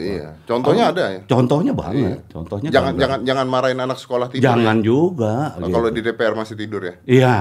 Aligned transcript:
Iya. 0.00 0.28
Contohnya 0.48 0.84
ada 0.90 1.04
ya. 1.12 1.20
Contohnya 1.28 1.72
banget. 1.76 2.24
Contohnya 2.32 2.72
Jangan 2.72 2.92
banget. 2.96 3.02
jangan 3.04 3.18
jangan 3.28 3.46
marahin 3.46 3.80
anak 3.80 4.00
sekolah 4.00 4.32
tidur. 4.32 4.44
jangan 4.48 4.76
ya. 4.80 4.84
juga. 4.84 5.34
Oh, 5.54 5.68
gitu. 5.68 5.74
Kalau 5.76 5.88
di 5.92 6.00
DPR 6.00 6.34
masih 6.34 6.56
tidur 6.56 6.80
ya. 6.82 6.94
Iya. 7.04 7.36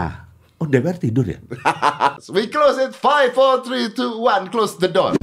Oh 0.59 0.67
DPR 0.67 0.99
tidur 0.99 1.23
ya? 1.23 1.39
We 2.35 2.51
close 2.51 2.75
it. 2.77 2.91
Five, 2.91 3.31
four, 3.31 3.63
three, 3.63 3.89
two, 3.95 4.19
one. 4.19 4.51
Close 4.51 4.75
the 4.75 4.91
door. 4.91 5.15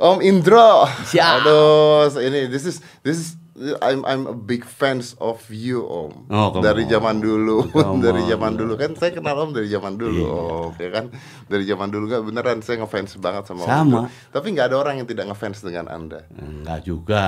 Om 0.00 0.18
Indro. 0.24 0.88
Siap. 1.06 1.44
Aduh, 1.44 2.08
ini 2.18 2.48
this 2.48 2.64
is 2.64 2.80
this 3.04 3.20
is 3.20 3.28
I'm 3.60 4.00
I'm 4.08 4.24
a 4.24 4.32
big 4.32 4.64
fans 4.64 5.12
of 5.20 5.44
you 5.52 5.84
Om. 5.84 6.32
Oh, 6.32 6.48
dari 6.64 6.88
zaman 6.88 7.20
dulu, 7.20 7.68
dari 8.04 8.24
zaman 8.24 8.56
dulu 8.56 8.72
kan 8.80 8.96
saya 8.96 9.12
kenal 9.12 9.36
Om 9.36 9.52
dari 9.52 9.68
zaman 9.68 10.00
dulu 10.00 10.22
Om, 10.24 10.72
ya 10.80 10.88
kan? 10.88 11.12
Dari 11.44 11.64
zaman 11.68 11.92
dulu 11.92 12.08
kan 12.08 12.24
beneran 12.24 12.64
saya 12.64 12.80
ngefans 12.80 13.20
banget 13.20 13.44
sama 13.52 13.64
Om. 13.64 13.68
Sama. 13.68 13.84
Indro. 13.84 14.32
Tapi 14.32 14.46
nggak 14.56 14.66
ada 14.72 14.76
orang 14.80 14.94
yang 15.04 15.08
tidak 15.08 15.28
ngefans 15.28 15.60
dengan 15.60 15.92
Anda. 15.92 16.24
Enggak 16.32 16.80
juga. 16.88 17.24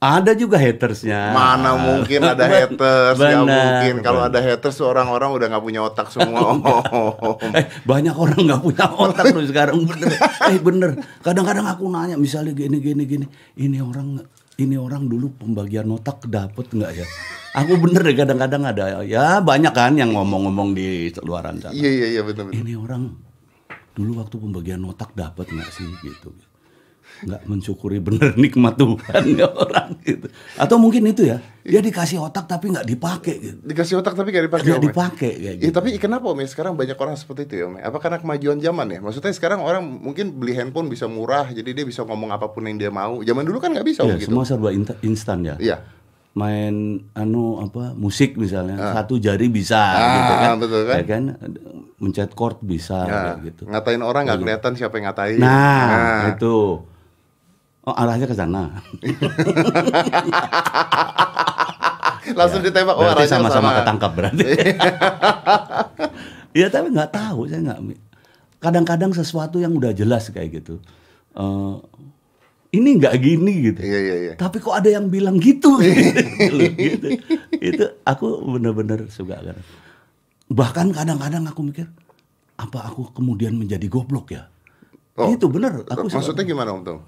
Ada 0.00 0.32
juga 0.32 0.56
hatersnya. 0.56 1.36
Mana 1.36 1.76
mungkin 1.76 2.24
ada 2.24 2.44
haters, 2.52 3.20
nggak 3.20 3.44
Benar, 3.44 3.44
mungkin. 3.44 3.94
Kalau 4.00 4.20
ada 4.24 4.40
haters 4.40 4.80
orang-orang 4.80 5.28
udah 5.36 5.46
nggak 5.52 5.64
punya 5.64 5.80
otak 5.84 6.08
semua. 6.08 6.52
Om. 6.56 7.52
Eh, 7.52 7.64
banyak 7.84 8.16
orang 8.16 8.40
nggak 8.44 8.62
punya 8.64 8.86
otak 8.92 9.28
loh 9.28 9.44
sekarang 9.44 9.84
bener. 9.84 10.08
Eh 10.52 10.56
bener. 10.56 10.90
Kadang-kadang 11.20 11.68
aku 11.68 11.84
nanya 11.92 12.16
misalnya 12.16 12.56
gini 12.56 12.80
gini 12.80 13.04
gini. 13.04 13.26
Ini 13.60 13.84
orang 13.84 14.24
ini 14.60 14.76
orang 14.76 15.08
dulu 15.08 15.32
pembagian 15.40 15.88
otak 15.88 16.28
dapet 16.28 16.68
nggak 16.68 16.92
ya? 16.92 17.06
Aku 17.56 17.80
bener 17.82 18.06
deh 18.06 18.14
kadang-kadang 18.14 18.62
ada 18.62 19.02
ya 19.02 19.42
banyak 19.42 19.74
kan 19.74 19.98
yang 19.98 20.14
ngomong-ngomong 20.14 20.76
di 20.76 21.10
luaran 21.24 21.58
sana. 21.58 21.74
Iya 21.74 21.90
iya 21.90 22.06
iya 22.18 22.22
betul 22.22 22.52
betul. 22.52 22.62
Ini 22.62 22.72
orang 22.78 23.02
dulu 23.96 24.22
waktu 24.22 24.36
pembagian 24.38 24.84
otak 24.86 25.16
dapat 25.18 25.50
nggak 25.50 25.70
sih 25.74 25.88
gitu? 26.04 26.30
Nggak 27.20 27.40
mensyukuri 27.44 27.98
bener 27.98 28.32
nikmat 28.40 28.74
Tuhan 28.74 29.22
ya 29.34 29.46
orang 29.46 29.92
gitu. 30.00 30.26
Atau 30.54 30.76
mungkin 30.76 31.04
itu 31.04 31.22
ya 31.22 31.36
dia 31.60 31.78
dikasih 31.78 32.16
otak 32.18 32.46
tapi 32.46 32.72
nggak 32.72 32.86
dipakai 32.86 33.34
gitu. 33.36 33.58
Dikasih 33.62 33.94
otak 33.96 34.14
tapi 34.14 34.30
gak 34.30 34.48
dipakai. 34.48 34.64
Nggak 34.66 34.80
ya? 34.80 34.86
dipakai 34.86 35.32
kayak 35.36 35.54
Iya 35.54 35.68
gitu. 35.68 35.74
tapi 35.74 35.88
kenapa 35.96 36.24
om 36.26 36.36
ya 36.36 36.48
sekarang 36.48 36.72
banyak 36.74 36.96
orang 36.96 37.14
seperti 37.14 37.44
itu 37.44 37.54
ya 37.60 37.64
om? 37.66 37.76
ya? 37.76 37.86
Apa 37.86 37.98
karena 37.98 38.16
kemajuan 38.16 38.58
zaman 38.58 38.86
ya? 38.88 38.98
Maksudnya 38.98 39.30
sekarang 39.30 39.60
orang 39.60 39.84
mungkin 39.84 40.32
beli 40.32 40.54
handphone 40.54 40.88
bisa 40.88 41.04
murah, 41.04 41.46
jadi 41.46 41.70
dia 41.70 41.84
bisa 41.84 42.00
ngomong 42.00 42.30
apa 42.30 42.48
pun 42.48 42.64
yang 42.64 42.76
dia 42.76 42.88
mau. 42.88 43.20
Zaman 43.20 43.42
dulu 43.42 43.58
kan 43.58 43.70
nggak 43.70 43.84
bisa 43.84 44.00
om 44.02 44.08
Iya, 44.08 44.16
gitu. 44.18 44.32
semua 44.32 44.44
serba 44.44 44.72
instan 45.00 45.38
ya. 45.42 45.56
Iya. 45.56 45.78
main 46.30 46.74
anu 47.12 47.58
apa 47.58 47.90
musik 47.92 48.38
misalnya 48.38 48.78
satu 48.94 49.18
jari 49.18 49.50
bisa 49.50 49.74
Ah, 49.76 50.14
gitu 50.14 50.32
kan, 50.32 50.54
betul 50.56 50.80
kan? 50.86 50.94
Ya 50.94 51.04
kan 51.04 51.22
mencet 51.98 52.30
chord 52.32 52.62
bisa 52.62 53.02
Ya, 53.02 53.22
gitu. 53.42 53.66
Ngatain 53.66 53.98
orang 53.98 54.24
nggak 54.24 54.38
kelihatan 54.38 54.72
siapa 54.72 54.94
yang 54.96 55.10
ngatain. 55.10 55.36
Nah, 55.36 56.30
itu 56.30 56.86
oh 57.86 57.94
arahnya 57.96 58.26
ke 58.28 58.36
sana. 58.36 58.70
Langsung 62.38 62.62
ditembak. 62.62 62.94
Oh, 62.94 63.02
berarti 63.02 63.26
sama-sama 63.26 63.72
sama. 63.72 63.78
ketangkap 63.82 64.10
berarti. 64.16 64.44
Iya 66.50 66.66
tapi 66.66 66.90
nggak 66.90 67.14
tahu 67.14 67.46
saya 67.46 67.62
nggak. 67.62 67.78
Kadang-kadang 68.58 69.14
sesuatu 69.14 69.62
yang 69.62 69.70
udah 69.70 69.94
jelas 69.94 70.34
kayak 70.34 70.58
gitu. 70.58 70.82
eh, 71.38 71.74
ini 72.74 72.98
nggak 72.98 73.14
gini 73.22 73.70
gitu. 73.70 73.80
Iya 73.82 73.98
iya 74.02 74.16
iya. 74.18 74.32
Tapi 74.34 74.58
kok 74.58 74.74
ada 74.74 74.90
yang 74.90 75.06
bilang 75.10 75.38
gitu, 75.38 75.78
gitu, 75.78 76.58
gitu. 76.90 77.06
Itu 77.54 77.84
aku 78.02 78.46
bener-bener 78.58 79.06
suka 79.14 79.38
kan. 79.38 79.58
Bahkan 80.50 80.90
kadang-kadang 80.90 81.46
aku 81.46 81.70
mikir, 81.70 81.86
apa 82.58 82.78
aku 82.90 83.14
kemudian 83.14 83.54
menjadi 83.54 83.86
goblok 83.86 84.34
ya? 84.34 84.50
Oh, 85.18 85.30
itu 85.30 85.46
bener. 85.46 85.86
Aku 85.86 86.10
suka. 86.10 86.18
Maksudnya 86.18 86.44
gimana 86.46 86.74
om 86.74 86.82
tuh? 86.82 86.98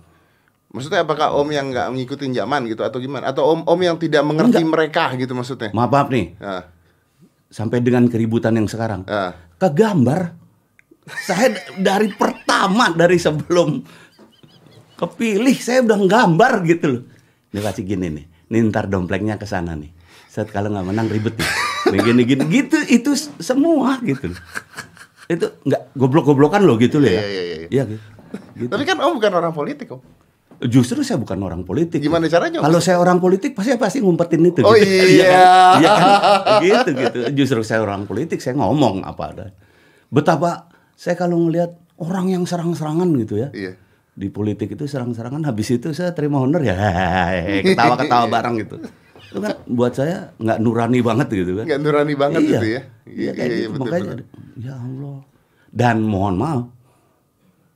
Maksudnya 0.73 1.05
apakah 1.05 1.37
om 1.37 1.48
yang 1.53 1.69
nggak 1.69 1.92
ngikutin 1.92 2.33
zaman 2.33 2.65
gitu 2.65 2.81
atau 2.81 2.97
gimana? 2.97 3.28
Atau 3.28 3.45
om 3.45 3.61
om 3.69 3.81
yang 3.84 4.01
tidak 4.01 4.25
mengerti 4.25 4.65
mereka 4.65 5.12
gitu 5.20 5.37
maksudnya? 5.37 5.69
maaf, 5.77 5.92
maaf 5.92 6.09
nih, 6.09 6.33
Ah, 6.41 6.64
sampai 7.52 7.85
dengan 7.85 8.08
keributan 8.08 8.57
yang 8.57 8.64
sekarang, 8.64 9.05
kegambar. 9.61 10.33
Saya 11.29 11.52
dari 11.77 12.08
pertama 12.17 12.89
dari 12.95 13.20
sebelum 13.20 13.85
kepilih 14.96 15.57
saya 15.61 15.85
udah 15.85 15.98
nggambar 16.08 16.52
gitu 16.64 16.86
loh. 16.89 17.02
Dia 17.52 17.61
kasih 17.61 17.85
gini 17.85 18.08
nih, 18.08 18.25
nih 18.48 18.61
ntar 18.73 18.89
domplengnya 18.89 19.36
ke 19.36 19.45
sana 19.45 19.77
nih. 19.77 19.92
Saat 20.33 20.48
kalau 20.48 20.73
nggak 20.73 20.89
menang 20.89 21.13
ribet 21.13 21.36
nih. 21.36 21.51
Nih 21.92 22.25
gini 22.25 22.45
gitu 22.48 22.80
itu 22.89 23.13
semua 23.45 24.01
gitu. 24.01 24.33
Itu 25.29 25.52
nggak 25.69 25.92
goblok-goblokan 25.92 26.64
loh 26.64 26.80
gitu 26.80 26.96
loh 26.96 27.13
ya. 27.13 27.20
Iya, 27.20 27.29
iya, 27.29 27.42
iya. 27.45 27.69
Iya 27.69 27.83
gitu. 27.92 28.05
Gitu. 28.57 28.70
Tapi 28.73 28.85
kan 28.89 28.96
om 29.05 29.13
bukan 29.20 29.33
orang 29.36 29.52
politik 29.52 29.92
om. 29.92 30.01
Justru 30.62 31.02
saya 31.02 31.18
bukan 31.18 31.42
orang 31.42 31.67
politik. 31.67 31.98
Gimana 31.98 32.30
caranya? 32.30 32.62
Kalau 32.62 32.78
saya 32.78 33.02
orang 33.02 33.18
politik 33.18 33.58
pasti 33.58 33.74
pasti 33.74 33.98
ngumpetin 33.98 34.46
itu. 34.46 34.62
Oh, 34.62 34.78
gitu. 34.78 34.86
iya. 34.86 35.74
Iya 35.83 35.90
kan? 35.90 36.11
gitu 36.62 36.90
gitu. 36.95 37.18
Justru 37.34 37.61
saya 37.67 37.83
orang 37.83 38.06
politik 38.06 38.39
saya 38.39 38.55
ngomong 38.55 39.02
apa 39.02 39.22
ada. 39.34 39.46
Betapa 40.06 40.70
saya 40.95 41.18
kalau 41.18 41.42
ngelihat 41.42 41.74
orang 41.98 42.30
yang 42.30 42.46
serang-serangan 42.46 43.11
gitu 43.18 43.42
ya. 43.42 43.51
Iya. 43.51 43.74
Di 44.14 44.30
politik 44.30 44.78
itu 44.78 44.86
serang-serangan 44.86 45.42
habis 45.42 45.67
itu 45.72 45.90
saya 45.90 46.14
terima 46.14 46.39
honor 46.39 46.62
ya 46.62 46.77
ketawa-ketawa 47.67 48.30
bareng 48.39 48.55
gitu. 48.62 48.77
Itu 49.33 49.39
kan 49.42 49.56
buat 49.67 49.96
saya 49.98 50.30
nggak 50.39 50.58
nurani 50.62 51.01
banget 51.02 51.27
gitu 51.33 51.52
kan. 51.58 51.64
Nggak 51.67 51.80
nurani 51.83 52.14
banget 52.14 52.40
iya. 52.45 52.51
gitu 52.55 52.67
ya. 52.68 52.83
Iya, 53.08 53.30
kayak 53.34 53.51
gitu. 53.51 53.68
betul, 53.74 53.83
Makanya 53.83 54.12
betul. 54.14 54.27
ya 54.62 54.74
Allah. 54.78 55.18
Dan 55.72 55.96
mohon 56.06 56.36
maaf 56.39 56.62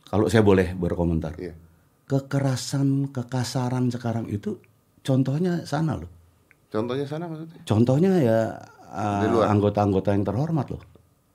kalau 0.06 0.30
saya 0.30 0.46
boleh 0.46 0.70
berkomentar 0.78 1.34
Iya. 1.34 1.65
Kekerasan, 2.06 3.10
kekasaran 3.10 3.90
sekarang 3.90 4.30
itu 4.30 4.62
contohnya 5.02 5.66
sana 5.66 5.98
loh. 5.98 6.10
Contohnya 6.70 7.06
sana 7.06 7.26
maksudnya? 7.26 7.60
Contohnya 7.66 8.10
ya 8.22 8.40
uh, 8.90 9.22
luar. 9.30 9.50
anggota-anggota 9.50 10.14
yang 10.14 10.24
terhormat 10.26 10.66
loh. 10.70 10.82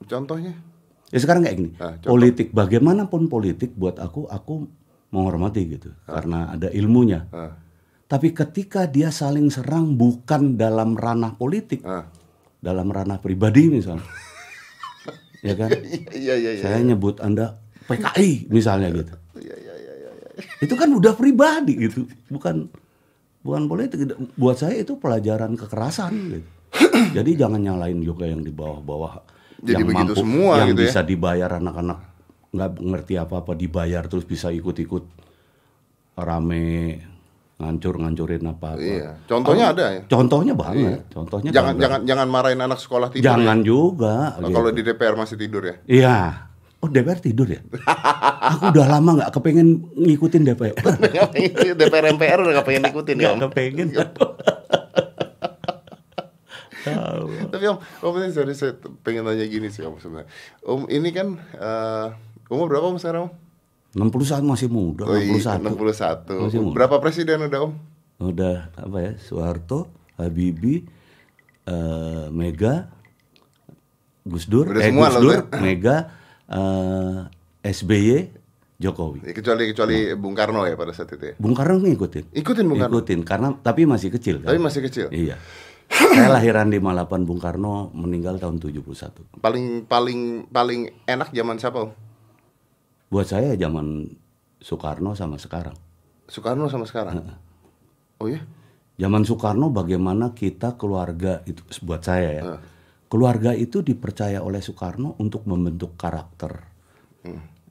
Contohnya? 0.07 0.55
Ya 1.11 1.19
sekarang 1.19 1.43
kayak 1.43 1.57
gini, 1.59 1.71
Ah, 1.75 1.99
contoh. 1.99 2.15
politik 2.15 2.55
bagaimanapun 2.55 3.27
politik 3.27 3.75
buat 3.75 3.99
aku 3.99 4.31
aku 4.31 4.63
menghormati 5.11 5.67
gitu 5.67 5.91
karena 6.07 6.55
ada 6.55 6.71
ilmunya. 6.71 7.27
Ah, 7.35 7.51
Tapi 8.07 8.31
ketika 8.31 8.87
dia 8.87 9.11
saling 9.11 9.51
serang 9.51 9.95
bukan 9.99 10.55
dalam 10.55 10.95
ranah 10.95 11.35
politik, 11.35 11.83
ah. 11.83 12.07
dalam 12.63 12.87
ranah 12.91 13.19
pribadi 13.19 13.67
misalnya, 13.67 14.07
ya 15.47 15.53
kan? 15.55 15.71
Iya 16.15 16.35
iya 16.39 16.51
iya. 16.55 16.63
Saya 16.63 16.79
nyebut 16.79 17.19
anda 17.19 17.59
PKI 17.87 18.47
misalnya 18.47 18.91
gitu. 18.95 19.11
Iya 19.39 19.55
iya 19.59 19.73
iya. 19.75 19.93
iya. 19.99 20.11
Itu 20.59 20.73
kan 20.73 20.89
udah 20.89 21.13
pribadi 21.13 21.73
gitu 21.81 22.03
bukan 22.27 22.67
bukan 23.39 23.63
politik 23.65 24.05
buat 24.33 24.55
saya 24.55 24.77
itu 24.77 24.95
pelajaran 24.95 25.53
kekerasan 25.55 26.13
gitu 26.31 26.49
jadi 27.11 27.31
jangan 27.37 27.59
nyalain 27.59 27.99
juga 27.99 28.25
yang 28.25 28.39
di 28.39 28.49
bawah-bawah 28.49 29.23
Jadi 29.59 29.75
yang 29.75 29.87
begitu 29.87 30.13
mampu 30.13 30.21
semua 30.21 30.53
yang 30.57 30.69
gitu 30.69 30.81
ya? 30.81 30.87
bisa 30.87 31.01
dibayar 31.01 31.51
anak-anak 31.53 31.99
nggak 32.51 32.71
ngerti 32.77 33.13
apa-apa 33.15 33.51
dibayar 33.53 34.03
terus 34.05 34.23
bisa 34.23 34.49
ikut-ikut 34.49 35.03
rame 36.13 36.99
ngancur-ngancurin 37.57 38.41
apa-apa 38.43 38.81
Iya. 38.81 39.09
Contohnya 39.23 39.65
ada 39.69 39.85
ya. 39.91 40.01
contohnya 40.03 40.53
banget 40.55 41.05
contohnya 41.07 41.49
Jangan 41.51 41.71
banget. 41.71 41.81
jangan 41.83 41.99
jangan 42.03 42.27
marahin 42.27 42.57
anak 42.59 42.79
sekolah 42.79 43.07
tidur. 43.07 43.25
jangan 43.27 43.57
ya. 43.59 43.63
juga 43.63 44.15
Oh, 44.35 44.41
gitu. 44.43 44.53
Kalau 44.53 44.69
di 44.71 44.81
DPR 44.81 45.15
masih 45.15 45.37
tidur 45.37 45.63
ya. 45.63 45.75
iya 45.85 46.17
oh 46.81 46.89
DPR 46.89 47.21
tidur 47.21 47.45
ya 47.45 47.61
aku 48.41 48.73
udah 48.73 48.85
lama 48.89 49.09
nggak 49.21 49.31
kepengen 49.37 49.85
ngikutin 49.95 50.41
DPR 50.49 50.75
DPR 51.79 52.05
MPR 52.17 52.39
udah 52.41 52.53
gak 52.61 52.67
pengen 52.67 52.89
ikutin 52.89 53.17
ya. 53.21 53.31
Om. 53.31 53.39
kepengen 53.49 53.87
Tapi 57.51 57.65
Om, 57.69 57.77
Om 57.77 58.13
ini 58.17 58.29
sorry 58.33 58.53
saya 58.57 58.73
pengen 59.05 59.29
nanya 59.29 59.45
gini 59.45 59.69
sih 59.69 59.85
Om 59.85 60.01
sebenarnya. 60.01 60.29
Om 60.65 60.89
ini 60.89 61.09
kan 61.13 61.37
eh, 61.37 62.07
umur 62.49 62.67
berapa 62.73 62.89
Om 62.89 62.97
sekarang 62.97 63.29
Om? 63.29 63.31
61 63.91 64.47
masih 64.47 64.71
muda, 64.71 65.03
Oh, 65.03 65.19
iya, 65.19 65.35
61. 65.35 65.67
61. 65.75 66.47
Masih 66.47 66.59
muda. 66.63 66.75
Berapa 66.79 66.95
presiden 67.03 67.43
udah 67.43 67.59
Om? 67.67 67.73
Udah 68.23 68.57
apa 68.73 68.97
ya? 69.03 69.11
Soeharto, 69.19 69.91
Habibie, 70.15 70.87
eh, 71.67 72.25
Mega, 72.31 72.87
Gus 74.23 74.47
Dur, 74.47 74.71
Udah 74.71 74.79
eh, 74.79 74.89
semua 74.89 75.11
Gus 75.11 75.17
Dur, 75.19 75.37
udah. 75.43 75.59
Mega, 75.59 75.97
eh, 76.51 77.19
SBY, 77.61 78.41
Jokowi. 78.81 79.21
Ya, 79.21 79.33
kecuali 79.37 79.63
kecuali 79.69 79.97
Bung 80.17 80.33
Karno 80.33 80.65
ya 80.65 80.73
pada 80.73 80.91
saat 80.91 81.13
itu 81.13 81.21
ya. 81.31 81.35
Bung 81.37 81.53
Karno 81.53 81.77
ngikutin. 81.77 82.33
Ikutin 82.33 82.65
Bung 82.65 82.81
Karno. 82.81 82.97
Ngikutin 82.97 83.19
karena 83.21 83.53
tapi 83.61 83.85
masih 83.85 84.09
kecil 84.09 84.41
kan. 84.41 84.49
Tapi 84.51 84.59
masih 84.59 84.81
kecil. 84.81 85.07
Iya. 85.13 85.37
Saya 86.17 86.31
lahiran 86.31 86.71
di 86.73 86.81
Malapan 86.81 87.27
Bung 87.27 87.37
Karno 87.37 87.93
meninggal 87.93 88.41
tahun 88.41 88.57
71. 88.57 89.43
Paling 89.43 89.85
paling 89.85 90.49
paling 90.49 90.89
enak 91.05 91.29
zaman 91.29 91.55
siapa 91.61 91.77
Om? 91.85 91.91
Buat 93.11 93.27
saya 93.27 93.59
zaman 93.59 94.07
Soekarno 94.63 95.11
sama 95.19 95.35
sekarang. 95.35 95.75
Soekarno 96.31 96.71
sama 96.71 96.87
sekarang. 96.87 97.27
Oh 98.23 98.31
ya? 98.31 98.39
Zaman 98.95 99.27
Soekarno 99.27 99.67
bagaimana 99.67 100.31
kita 100.31 100.79
keluarga 100.79 101.43
itu 101.43 101.59
buat 101.83 101.99
saya 102.07 102.29
ya. 102.39 102.43
Keluarga 103.11 103.51
itu 103.51 103.83
dipercaya 103.83 104.39
oleh 104.39 104.63
Soekarno 104.63 105.19
untuk 105.19 105.43
membentuk 105.43 105.99
karakter. 105.99 106.63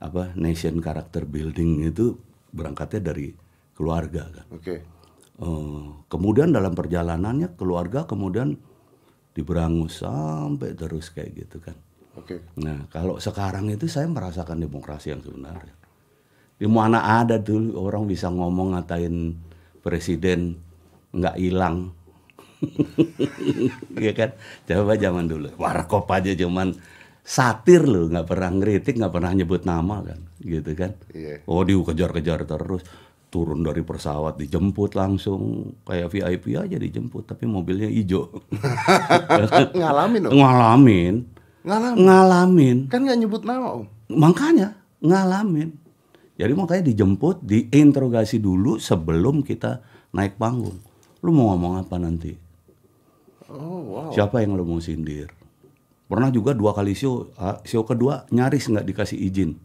Apa 0.05 0.37
nation 0.37 0.85
character 0.85 1.25
building 1.25 1.89
itu 1.89 2.13
berangkatnya 2.53 3.01
dari 3.13 3.33
keluarga 3.73 4.29
kan. 4.29 4.47
Oke. 4.53 4.77
Eh, 5.41 5.85
kemudian 6.13 6.53
dalam 6.53 6.77
perjalanannya 6.77 7.57
keluarga 7.57 8.05
kemudian 8.05 8.53
diberangus 9.33 10.05
sampai 10.05 10.77
terus 10.77 11.09
kayak 11.09 11.49
gitu 11.49 11.57
kan. 11.65 11.77
Oke. 12.21 12.45
Nah 12.61 12.85
kalau 12.93 13.17
sekarang 13.17 13.73
itu 13.73 13.89
saya 13.89 14.05
merasakan 14.13 14.61
demokrasi 14.61 15.17
yang 15.17 15.25
sebenarnya. 15.25 15.73
Di 16.61 16.69
mana 16.69 17.25
ada 17.25 17.41
dulu 17.41 17.81
orang 17.81 18.05
bisa 18.05 18.29
ngomong 18.29 18.77
ngatain 18.77 19.33
presiden 19.81 20.61
nggak 21.17 21.41
hilang. 21.41 21.97
Iya 23.97 24.13
kan? 24.13 24.31
Coba 24.65 24.97
zaman 24.97 25.27
dulu. 25.27 25.49
Warkop 25.57 26.09
aja 26.13 26.33
cuman 26.37 26.77
satir 27.21 27.85
loh, 27.85 28.09
nggak 28.09 28.27
pernah 28.27 28.51
ngeritik, 28.51 28.95
nggak 28.97 29.13
pernah 29.13 29.31
nyebut 29.33 29.63
nama 29.63 30.03
kan, 30.03 30.19
gitu 30.41 30.73
kan? 30.75 30.97
Iya. 31.13 31.45
Oh 31.47 31.63
dikejar-kejar 31.63 32.49
terus, 32.49 32.83
turun 33.31 33.63
dari 33.63 33.85
pesawat 33.85 34.41
dijemput 34.41 34.99
langsung 34.99 35.73
kayak 35.87 36.11
VIP 36.11 36.59
aja 36.59 36.75
dijemput, 36.75 37.29
tapi 37.29 37.47
mobilnya 37.47 37.87
hijau. 37.87 38.27
Ngalamin 39.79 40.27
om. 40.27 40.33
ngalamin, 40.35 41.15
Ngalamin. 41.63 41.99
ngalamin. 42.03 42.79
Kan 42.91 43.05
nggak 43.07 43.19
nyebut 43.21 43.43
nama 43.47 43.79
om. 43.79 43.85
Makanya 44.11 44.75
ngalamin. 44.99 45.71
Jadi 46.41 46.53
makanya 46.57 46.83
dijemput, 46.89 47.45
diinterogasi 47.45 48.41
dulu 48.41 48.81
sebelum 48.81 49.45
kita 49.45 49.85
naik 50.11 50.41
panggung. 50.41 50.81
Lu 51.21 51.31
mau 51.37 51.53
ngomong 51.53 51.85
apa 51.85 52.01
nanti? 52.01 52.33
Oh 53.51 53.81
wow. 53.83 54.11
Siapa 54.15 54.43
yang 54.43 54.55
lu 54.55 54.63
mau 54.63 54.79
sindir? 54.79 55.31
Pernah 56.11 56.31
juga 56.35 56.55
dua 56.55 56.75
kali 56.75 56.95
show, 56.95 57.31
show 57.63 57.87
kedua 57.87 58.27
nyaris 58.35 58.67
nggak 58.67 58.87
dikasih 58.87 59.19
izin 59.19 59.59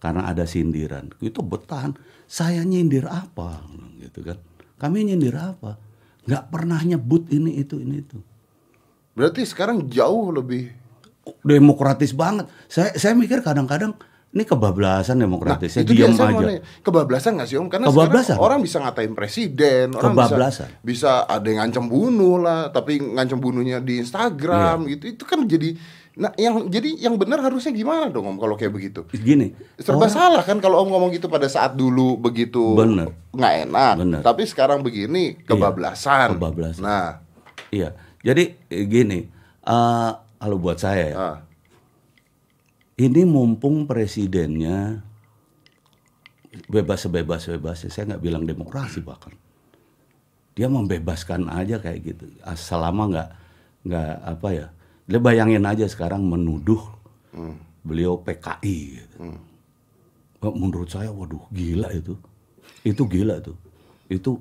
karena 0.00 0.28
ada 0.28 0.44
sindiran. 0.44 1.12
Itu 1.20 1.40
bertahan. 1.40 1.96
Saya 2.28 2.60
nyindir 2.60 3.08
apa? 3.08 3.64
Gitu 3.96 4.20
kan? 4.20 4.36
Kami 4.76 5.08
nyindir 5.08 5.36
apa? 5.36 5.80
Nggak 6.28 6.44
pernah 6.52 6.80
nyebut 6.84 7.28
ini 7.32 7.56
itu 7.56 7.80
ini 7.80 8.04
itu. 8.04 8.20
Berarti 9.16 9.42
sekarang 9.48 9.88
jauh 9.88 10.28
lebih. 10.28 10.70
Demokratis 11.44 12.12
banget. 12.12 12.48
Saya 12.68 12.92
saya 12.96 13.12
mikir 13.16 13.44
kadang-kadang 13.44 13.96
ini 14.28 14.44
kebablasan 14.44 15.16
demokratisnya 15.16 15.82
itu 15.82 15.96
dia 15.96 16.04
diam 16.04 16.12
aja. 16.14 16.60
Kebablasan 16.84 17.40
nggak 17.40 17.48
sih 17.48 17.56
om? 17.56 17.66
Karena 17.66 17.88
Kebablasan. 17.88 18.36
orang 18.36 18.60
bisa 18.60 18.76
ngatain 18.78 19.16
presiden, 19.16 19.96
orang 19.96 20.12
Kebablasan. 20.12 20.68
bisa 20.68 20.84
bisa 20.84 21.10
ada 21.24 21.48
yang 21.48 21.64
ngancam 21.64 21.88
bunuh 21.88 22.36
lah, 22.36 22.68
tapi 22.68 23.00
ngancam 23.00 23.40
bunuhnya 23.40 23.80
di 23.80 23.96
Instagram 23.98 24.84
Iya. 24.84 24.90
gitu. 24.92 25.04
Itu 25.16 25.24
kan 25.24 25.42
jadi 25.44 25.72
nah 26.18 26.34
yang 26.34 26.66
jadi 26.66 26.98
yang 26.98 27.14
benar 27.14 27.38
harusnya 27.40 27.70
gimana 27.70 28.10
dong 28.10 28.26
om 28.26 28.36
kalau 28.36 28.52
kayak 28.52 28.74
begitu? 28.74 29.06
Gini, 29.08 29.54
Serba 29.78 30.10
salah 30.10 30.42
kan 30.42 30.58
kalau 30.58 30.82
om 30.82 30.90
ngomong 30.90 31.08
gitu 31.08 31.26
pada 31.26 31.46
saat 31.46 31.72
dulu 31.72 32.18
begitu 32.18 32.74
Bener. 32.74 33.08
nggak 33.30 33.54
enak, 33.64 33.94
Bener. 33.96 34.20
tapi 34.20 34.42
sekarang 34.44 34.82
begini 34.82 35.40
kebablasan. 35.40 36.34
kebablasan. 36.34 36.82
Nah, 36.82 37.22
Iya, 37.68 37.92
jadi 38.18 38.56
eh, 38.66 38.84
gini, 38.84 39.28
eh, 39.62 40.10
kalau 40.36 40.56
buat 40.56 40.76
saya 40.76 41.04
ya, 41.06 41.16
ah, 41.16 41.36
ini 42.98 43.22
mumpung 43.22 43.86
presidennya 43.86 45.00
bebas 46.66 47.06
sebebas 47.06 47.46
bebasnya, 47.46 47.90
saya 47.94 48.04
nggak 48.14 48.22
bilang 48.24 48.42
demokrasi 48.42 48.98
bahkan, 48.98 49.30
dia 50.58 50.66
membebaskan 50.66 51.46
aja 51.46 51.78
kayak 51.78 52.00
gitu, 52.02 52.26
selama 52.58 53.02
nggak 53.06 53.28
nggak 53.86 54.12
apa 54.26 54.48
ya, 54.50 54.66
dia 55.06 55.20
bayangin 55.22 55.62
aja 55.62 55.86
sekarang 55.86 56.26
menuduh 56.26 56.82
beliau 57.86 58.18
PKI. 58.20 58.76
Gitu. 58.98 59.16
Oh, 60.42 60.54
Menurut 60.54 60.90
saya, 60.90 61.10
waduh 61.10 61.46
gila 61.50 61.90
itu, 61.94 62.14
itu 62.82 63.02
gila 63.06 63.38
tuh, 63.38 63.58
itu 64.10 64.38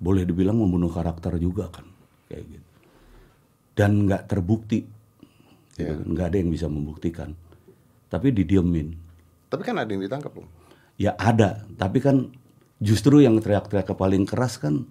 boleh 0.00 0.24
dibilang 0.24 0.56
membunuh 0.56 0.88
karakter 0.88 1.36
juga 1.36 1.68
kan, 1.68 1.84
kayak 2.32 2.44
gitu. 2.44 2.68
Dan 3.76 4.08
nggak 4.08 4.26
terbukti, 4.28 4.84
kan. 5.76 5.96
nggak 6.08 6.26
ada 6.32 6.36
yang 6.40 6.50
bisa 6.52 6.66
membuktikan, 6.68 7.32
tapi 8.08 8.32
didiemin. 8.32 8.96
tapi 9.48 9.64
kan 9.64 9.80
ada 9.80 9.88
yang 9.88 10.04
ditangkap 10.04 10.32
om. 10.36 10.44
Ya 11.00 11.16
ada, 11.16 11.64
tapi 11.80 12.04
kan 12.04 12.28
justru 12.82 13.24
yang 13.24 13.40
teriak-teriak 13.40 13.88
paling 13.96 14.28
keras 14.28 14.60
kan, 14.60 14.84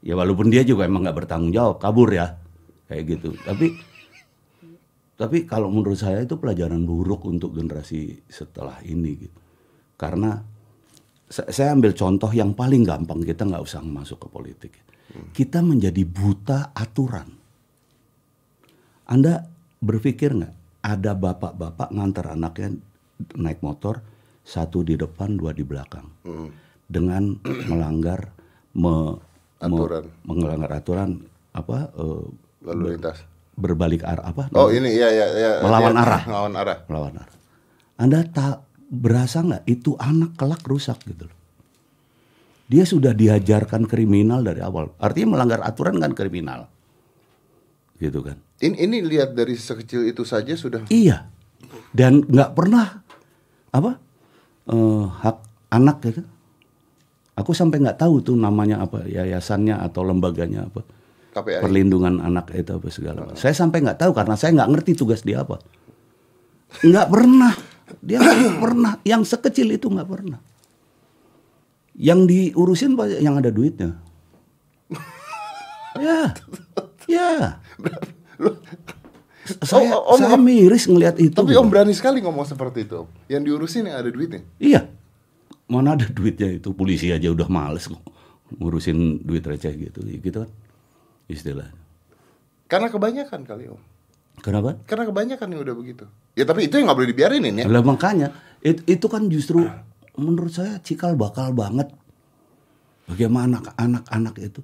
ya 0.00 0.16
walaupun 0.16 0.48
dia 0.48 0.64
juga 0.64 0.88
emang 0.88 1.04
nggak 1.04 1.24
bertanggung 1.24 1.52
jawab, 1.52 1.76
kabur 1.82 2.08
ya, 2.08 2.38
kayak 2.88 3.04
gitu. 3.18 3.36
Tapi 3.44 3.76
tapi 5.14 5.46
kalau 5.46 5.70
menurut 5.70 6.00
saya 6.00 6.24
itu 6.24 6.34
pelajaran 6.40 6.82
buruk 6.82 7.28
untuk 7.28 7.54
generasi 7.54 8.24
setelah 8.26 8.80
ini 8.82 9.28
gitu. 9.28 9.38
Karena 9.94 10.40
sa- 11.30 11.46
saya 11.52 11.70
ambil 11.76 11.94
contoh 11.94 12.32
yang 12.34 12.50
paling 12.56 12.82
gampang 12.82 13.22
kita 13.22 13.46
nggak 13.46 13.62
usah 13.62 13.84
masuk 13.84 14.26
ke 14.26 14.28
politik. 14.32 14.72
Kita 15.30 15.62
menjadi 15.62 16.02
buta 16.02 16.74
aturan. 16.74 17.30
Anda 19.06 19.46
berpikir 19.78 20.34
nggak 20.34 20.63
ada 20.84 21.16
bapak-bapak 21.16 21.88
ngantar 21.88 22.28
anaknya 22.30 22.76
naik 23.34 23.58
motor 23.58 24.04
satu 24.44 24.84
di 24.84 24.94
depan 24.94 25.34
dua 25.34 25.50
di 25.50 25.64
belakang 25.64 26.04
Hmm. 26.22 26.52
dengan 26.84 27.40
melanggar 27.64 28.28
me- 28.74 29.16
me- 29.58 29.80
Aturan. 29.80 30.04
melanggar 30.22 30.70
aturan 30.74 31.10
apa 31.50 31.88
eh, 31.90 32.24
Lalu 32.62 32.84
lintas. 32.92 33.24
berbalik 33.54 34.02
arah 34.02 34.28
apa 34.28 34.52
Oh 34.52 34.68
ini 34.68 34.92
ya 34.92 35.08
ya 35.08 35.26
ya. 35.30 35.50
Melawan 35.62 35.94
dia- 35.94 36.02
arah. 36.02 36.22
Melawan 36.26 36.52
arah. 36.54 36.78
melawan 36.84 37.14
arah. 37.16 37.36
Anda 37.94 38.20
tak 38.26 38.56
berasa 38.84 39.40
nggak 39.40 39.64
itu 39.64 39.96
anak 39.96 40.36
kelak 40.36 40.60
rusak 40.62 41.00
gitu 41.02 41.24
loh. 41.24 41.38
Dia 42.66 42.82
sudah 42.82 43.12
diajarkan 43.12 43.84
kriminal 43.84 44.40
dari 44.40 44.58
awal. 44.58 44.92
Artinya 44.98 45.34
melanggar 45.34 45.60
aturan 45.62 45.96
kan 45.96 46.12
kriminal. 46.12 46.68
Gitu 47.98 48.20
kan. 48.20 48.36
Ini 48.58 48.76
ini 48.88 48.98
lihat 49.04 49.34
dari 49.38 49.54
sekecil 49.54 50.08
itu 50.08 50.26
saja 50.26 50.54
sudah 50.58 50.86
Iya. 50.90 51.30
Dan 51.94 52.26
nggak 52.26 52.50
pernah 52.58 53.02
apa 53.70 53.98
eh, 54.70 55.04
hak 55.10 55.36
anak 55.74 55.96
gitu. 56.06 56.22
Aku 57.34 57.50
sampai 57.50 57.82
nggak 57.82 57.98
tahu 57.98 58.22
tuh 58.22 58.38
namanya 58.38 58.78
apa 58.78 59.06
yayasannya 59.10 59.74
atau 59.82 60.06
lembaganya 60.06 60.70
apa. 60.70 60.86
KPI. 61.34 61.66
Perlindungan 61.66 62.22
anak 62.22 62.54
itu 62.54 62.70
apa 62.78 62.86
segala 62.94 63.26
macam. 63.26 63.34
Saya 63.34 63.54
sampai 63.58 63.82
nggak 63.82 63.98
tahu 63.98 64.14
karena 64.14 64.38
saya 64.38 64.54
nggak 64.54 64.70
ngerti 64.70 64.92
tugas 64.94 65.26
dia 65.26 65.42
apa. 65.42 65.58
Nggak 66.86 67.06
pernah. 67.10 67.52
Dia 67.98 68.18
nggak 68.22 68.58
pernah. 68.64 68.92
Yang 69.02 69.22
sekecil 69.34 69.74
itu 69.74 69.90
nggak 69.90 70.06
pernah. 70.06 70.38
Yang 71.98 72.20
diurusin 72.30 72.94
yang 73.18 73.34
ada 73.34 73.50
duitnya. 73.50 73.98
ya, 76.06 76.30
ya. 77.06 77.58
Saya, 79.60 79.92
Oh, 79.92 80.16
oh, 80.16 80.16
saya 80.16 80.40
om- 80.40 80.44
miris 80.44 80.88
ngelihat 80.88 81.20
itu. 81.20 81.36
Tapi. 81.36 81.52
Om 81.52 81.68
berani 81.68 81.92
sekali 81.92 82.24
ngomong 82.24 82.48
seperti 82.48 82.88
itu. 82.88 83.04
Om. 83.04 83.08
Yang 83.28 83.42
diurusin 83.44 83.84
yang 83.84 84.00
ada 84.00 84.08
duitnya. 84.08 84.40
Iya. 84.56 84.88
Mana 85.68 85.96
ada 85.96 86.08
duitnya 86.08 86.48
itu 86.50 86.72
polisi 86.72 87.08
aja 87.08 87.28
udah 87.28 87.48
males 87.48 87.88
kok 87.88 88.00
ngurusin 88.54 89.24
duit 89.24 89.40
receh 89.40 89.72
gitu, 89.74 90.04
gitu 90.04 90.44
kan 90.44 90.50
istilahnya. 91.26 91.72
Karena 92.64 92.88
kebanyakan 92.88 93.40
kali 93.44 93.64
Om. 93.68 93.80
Kenapa? 94.40 94.76
Karena 94.84 95.04
kebanyakan 95.04 95.46
yang 95.48 95.60
udah 95.60 95.74
begitu. 95.74 96.04
Ya 96.32 96.44
tapi 96.44 96.68
itu 96.68 96.76
yang 96.76 96.88
nggak 96.88 96.98
boleh 97.00 97.10
dibiarin 97.10 97.44
ya. 97.44 97.64
Lah 97.64 97.80
makanya 97.80 98.32
it- 98.60 98.84
itu 98.84 99.06
kan 99.08 99.28
justru 99.28 99.64
menurut 100.16 100.52
saya 100.52 100.80
cikal 100.80 101.16
bakal 101.16 101.52
banget. 101.52 101.92
Bagaimana 103.04 103.60
anak-anak 103.76 104.34
itu 104.40 104.60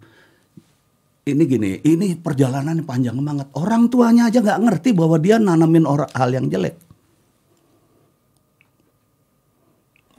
ini 1.28 1.42
gini, 1.44 1.70
ini 1.84 2.16
perjalanan 2.16 2.80
panjang 2.88 3.16
banget. 3.20 3.52
Orang 3.52 3.92
tuanya 3.92 4.32
aja 4.32 4.40
nggak 4.40 4.60
ngerti 4.64 4.90
bahwa 4.96 5.20
dia 5.20 5.36
nanamin 5.36 5.84
orang 5.84 6.08
hal 6.16 6.32
yang 6.32 6.48
jelek. 6.48 6.80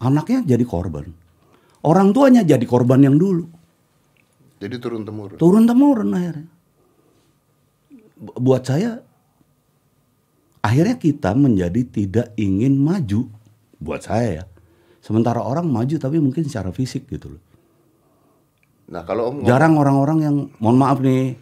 Anaknya 0.02 0.46
jadi 0.46 0.66
korban. 0.66 1.14
Orang 1.82 2.14
tuanya 2.14 2.46
jadi 2.46 2.62
korban 2.66 3.02
yang 3.02 3.18
dulu. 3.18 3.46
Jadi 4.62 4.78
turun 4.78 5.02
temurun. 5.02 5.38
Turun 5.42 5.64
temurun 5.66 6.10
akhirnya. 6.14 6.50
Bu- 8.22 8.38
Buat 8.38 8.70
saya, 8.70 9.02
akhirnya 10.62 11.02
kita 11.02 11.34
menjadi 11.34 11.82
tidak 11.86 12.28
ingin 12.38 12.78
maju. 12.78 13.26
Buat 13.82 14.06
saya 14.06 14.30
ya. 14.42 14.44
Sementara 15.02 15.42
orang 15.42 15.66
maju 15.66 15.98
tapi 15.98 16.22
mungkin 16.22 16.46
secara 16.46 16.70
fisik 16.70 17.10
gitu 17.10 17.38
loh. 17.38 17.42
Nah 18.92 19.02
kalau 19.08 19.32
Om 19.32 19.48
Jarang 19.48 19.80
orang-orang 19.80 20.20
yang, 20.20 20.36
mohon 20.60 20.78
maaf 20.78 21.00
nih, 21.00 21.40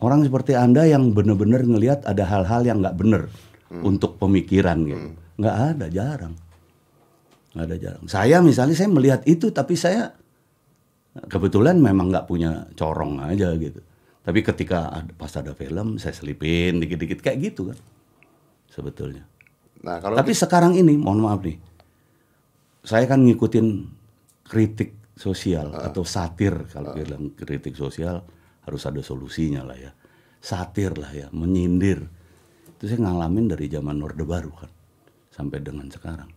orang 0.00 0.24
seperti 0.24 0.56
Anda 0.56 0.88
yang 0.88 1.12
benar-benar 1.12 1.60
ngelihat 1.68 2.08
ada 2.08 2.24
hal-hal 2.24 2.64
yang 2.64 2.80
nggak 2.80 2.96
benar 2.96 3.28
untuk 3.68 4.16
pemikiran 4.16 4.80
gitu. 4.88 5.12
Nggak 5.36 5.56
ada, 5.76 5.86
jarang. 5.92 6.34
Nggak 7.52 7.64
ada 7.68 7.76
jarang. 7.76 8.04
Saya 8.08 8.40
misalnya 8.40 8.74
saya 8.74 8.88
melihat 8.88 9.20
itu 9.28 9.52
tapi 9.52 9.76
saya 9.76 10.08
kebetulan 11.28 11.76
memang 11.76 12.08
nggak 12.08 12.24
punya 12.24 12.64
corong 12.72 13.20
aja 13.28 13.52
gitu. 13.60 13.84
Tapi 14.24 14.40
ketika 14.44 14.92
ada, 14.92 15.12
pas 15.12 15.32
ada 15.36 15.52
film 15.52 16.00
saya 16.00 16.16
selipin 16.16 16.80
dikit-dikit 16.80 17.20
kayak 17.20 17.52
gitu 17.52 17.72
kan. 17.72 17.78
Sebetulnya. 18.68 19.24
nah 19.82 19.98
kalau 19.98 20.14
Tapi 20.18 20.32
sekarang 20.36 20.76
ini, 20.76 20.94
mohon 20.98 21.24
maaf 21.24 21.40
nih, 21.42 21.56
saya 22.84 23.08
kan 23.08 23.24
ngikutin 23.24 23.66
kritik 24.46 24.97
sosial 25.18 25.74
atau 25.74 26.06
satir 26.06 26.54
kalau 26.70 26.94
bilang 26.94 27.34
kritik 27.34 27.74
sosial 27.74 28.22
harus 28.62 28.82
ada 28.86 29.02
solusinya 29.02 29.66
lah 29.66 29.74
ya. 29.74 29.90
Satir 30.38 30.94
lah 30.94 31.10
ya, 31.10 31.26
menyindir. 31.34 32.06
Itu 32.78 32.86
saya 32.86 33.02
ngalamin 33.02 33.50
dari 33.50 33.66
zaman 33.66 33.98
Orde 33.98 34.22
Baru 34.22 34.54
kan 34.54 34.70
sampai 35.34 35.58
dengan 35.58 35.90
sekarang. 35.90 36.30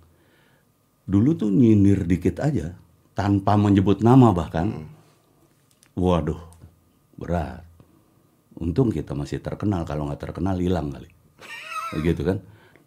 Dulu 1.05 1.29
tuh 1.37 1.53
nyindir 1.53 2.09
dikit 2.09 2.41
aja 2.41 2.73
tanpa 3.13 3.53
menyebut 3.61 4.01
nama 4.01 4.33
bahkan. 4.33 4.89
Waduh, 5.93 6.41
berat. 7.21 7.61
Untung 8.57 8.89
kita 8.89 9.13
masih 9.13 9.37
terkenal 9.37 9.85
kalau 9.85 10.09
nggak 10.09 10.21
terkenal 10.21 10.57
hilang 10.57 10.89
kali. 10.89 11.09
Begitu 11.93 12.21
kan. 12.29 12.37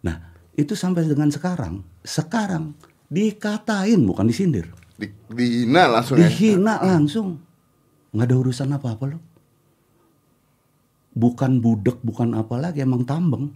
Nah, 0.03 0.15
itu 0.59 0.75
sampai 0.75 1.07
dengan 1.07 1.31
sekarang. 1.31 1.79
Sekarang 2.03 2.75
dikatain 3.07 4.03
bukan 4.03 4.27
disindir. 4.27 4.67
Di, 4.95 5.07
dihina 5.27 5.91
langsung 5.91 6.15
ya. 6.19 6.27
Dihina 6.31 6.79
langsung. 6.79 7.27
Nggak 8.15 8.27
ada 8.31 8.35
urusan 8.39 8.75
apa-apa 8.75 9.05
loh. 9.11 9.21
Bukan 11.15 11.63
budek, 11.63 11.99
bukan 12.03 12.35
apa 12.35 12.55
lagi, 12.59 12.83
emang 12.83 13.03
tambeng. 13.07 13.51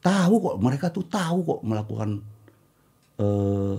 Tahu 0.00 0.34
kok, 0.42 0.56
mereka 0.62 0.86
tuh 0.90 1.06
tahu 1.06 1.38
kok 1.42 1.60
melakukan 1.66 2.22
eh, 3.18 3.76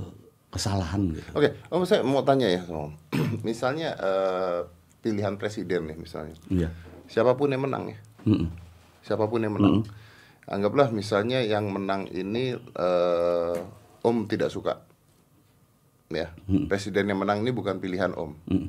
kesalahan 0.51 1.15
gitu. 1.15 1.29
Oke, 1.33 1.55
Om 1.71 1.83
saya 1.87 2.03
mau 2.03 2.23
tanya 2.23 2.47
ya, 2.51 2.61
Om. 2.67 2.91
misalnya 3.47 3.95
eh, 3.95 4.59
pilihan 5.01 5.35
presiden 5.35 5.87
nih 5.87 5.97
misalnya. 5.97 6.35
Iya. 6.51 6.69
Siapa 7.07 7.35
pun 7.35 7.51
yang 7.51 7.63
menang 7.67 7.91
ya. 7.91 7.99
Mm-mm. 8.27 8.47
Siapa 9.03 9.25
pun 9.27 9.43
yang 9.43 9.55
menang. 9.57 9.83
Anggaplah 10.45 10.91
misalnya 10.91 11.41
yang 11.41 11.71
menang 11.71 12.07
ini 12.11 12.55
eh, 12.55 13.57
Om 14.03 14.27
tidak 14.27 14.51
suka. 14.51 14.90
Ya, 16.11 16.27
presiden 16.67 17.07
yang 17.07 17.23
menang 17.23 17.39
ini 17.39 17.49
bukan 17.49 17.79
pilihan 17.79 18.11
Om. 18.11 18.31
Mm. 18.47 18.67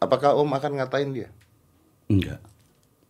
Apakah 0.00 0.34
Om 0.34 0.50
akan 0.50 0.72
ngatain 0.80 1.10
dia? 1.12 1.28
Enggak. 2.08 2.40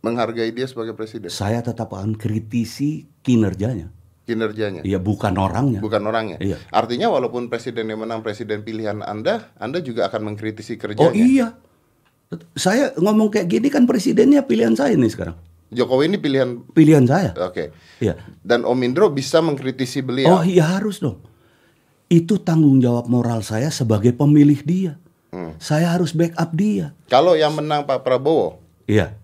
Menghargai 0.00 0.50
dia 0.50 0.64
sebagai 0.64 0.96
presiden? 0.96 1.28
Saya 1.28 1.60
tetap 1.60 1.92
akan 1.92 2.16
kritisi 2.16 3.08
kinerjanya. 3.20 3.92
Kinerjanya? 4.24 4.80
Iya, 4.84 4.96
bukan 5.00 5.36
orangnya. 5.36 5.80
Bukan 5.80 6.02
orangnya. 6.04 6.38
Iya. 6.40 6.56
Artinya 6.70 7.12
walaupun 7.12 7.48
presiden 7.48 7.88
yang 7.88 8.00
menang 8.00 8.20
presiden 8.20 8.64
pilihan 8.64 9.00
Anda, 9.04 9.52
Anda 9.56 9.80
juga 9.80 10.08
akan 10.08 10.32
mengkritisi 10.32 10.76
Oh 10.76 10.80
kerjanya. 10.80 11.16
iya. 11.16 11.48
Saya 12.54 12.94
ngomong 12.94 13.28
kayak 13.34 13.50
gini 13.50 13.68
kan 13.68 13.90
presidennya 13.90 14.46
pilihan 14.46 14.72
saya 14.78 14.94
nih 14.94 15.10
sekarang. 15.10 15.36
Jokowi 15.70 16.10
ini 16.10 16.18
pilihan 16.18 16.62
Pilihan 16.74 17.06
saya. 17.06 17.30
oke. 17.38 17.70
Iya. 18.02 18.18
Dan 18.42 18.66
Om 18.66 18.80
Indro 18.82 19.10
bisa 19.10 19.38
mengkritisi 19.38 20.02
beliau. 20.02 20.38
Oh 20.38 20.42
iya 20.42 20.78
harus 20.78 20.98
dong. 20.98 21.22
Itu 22.10 22.42
tanggung 22.42 22.82
jawab 22.82 23.06
moral 23.06 23.40
saya 23.40 23.70
sebagai 23.70 24.10
pemilih 24.10 24.60
dia. 24.60 24.92
Hmm. 25.30 25.54
Saya 25.62 25.94
harus 25.94 26.10
backup 26.10 26.50
dia. 26.52 26.90
Kalau 27.06 27.38
yang 27.38 27.54
menang 27.54 27.86
Pak 27.86 28.02
Prabowo, 28.02 28.58
Iya. 28.84 29.14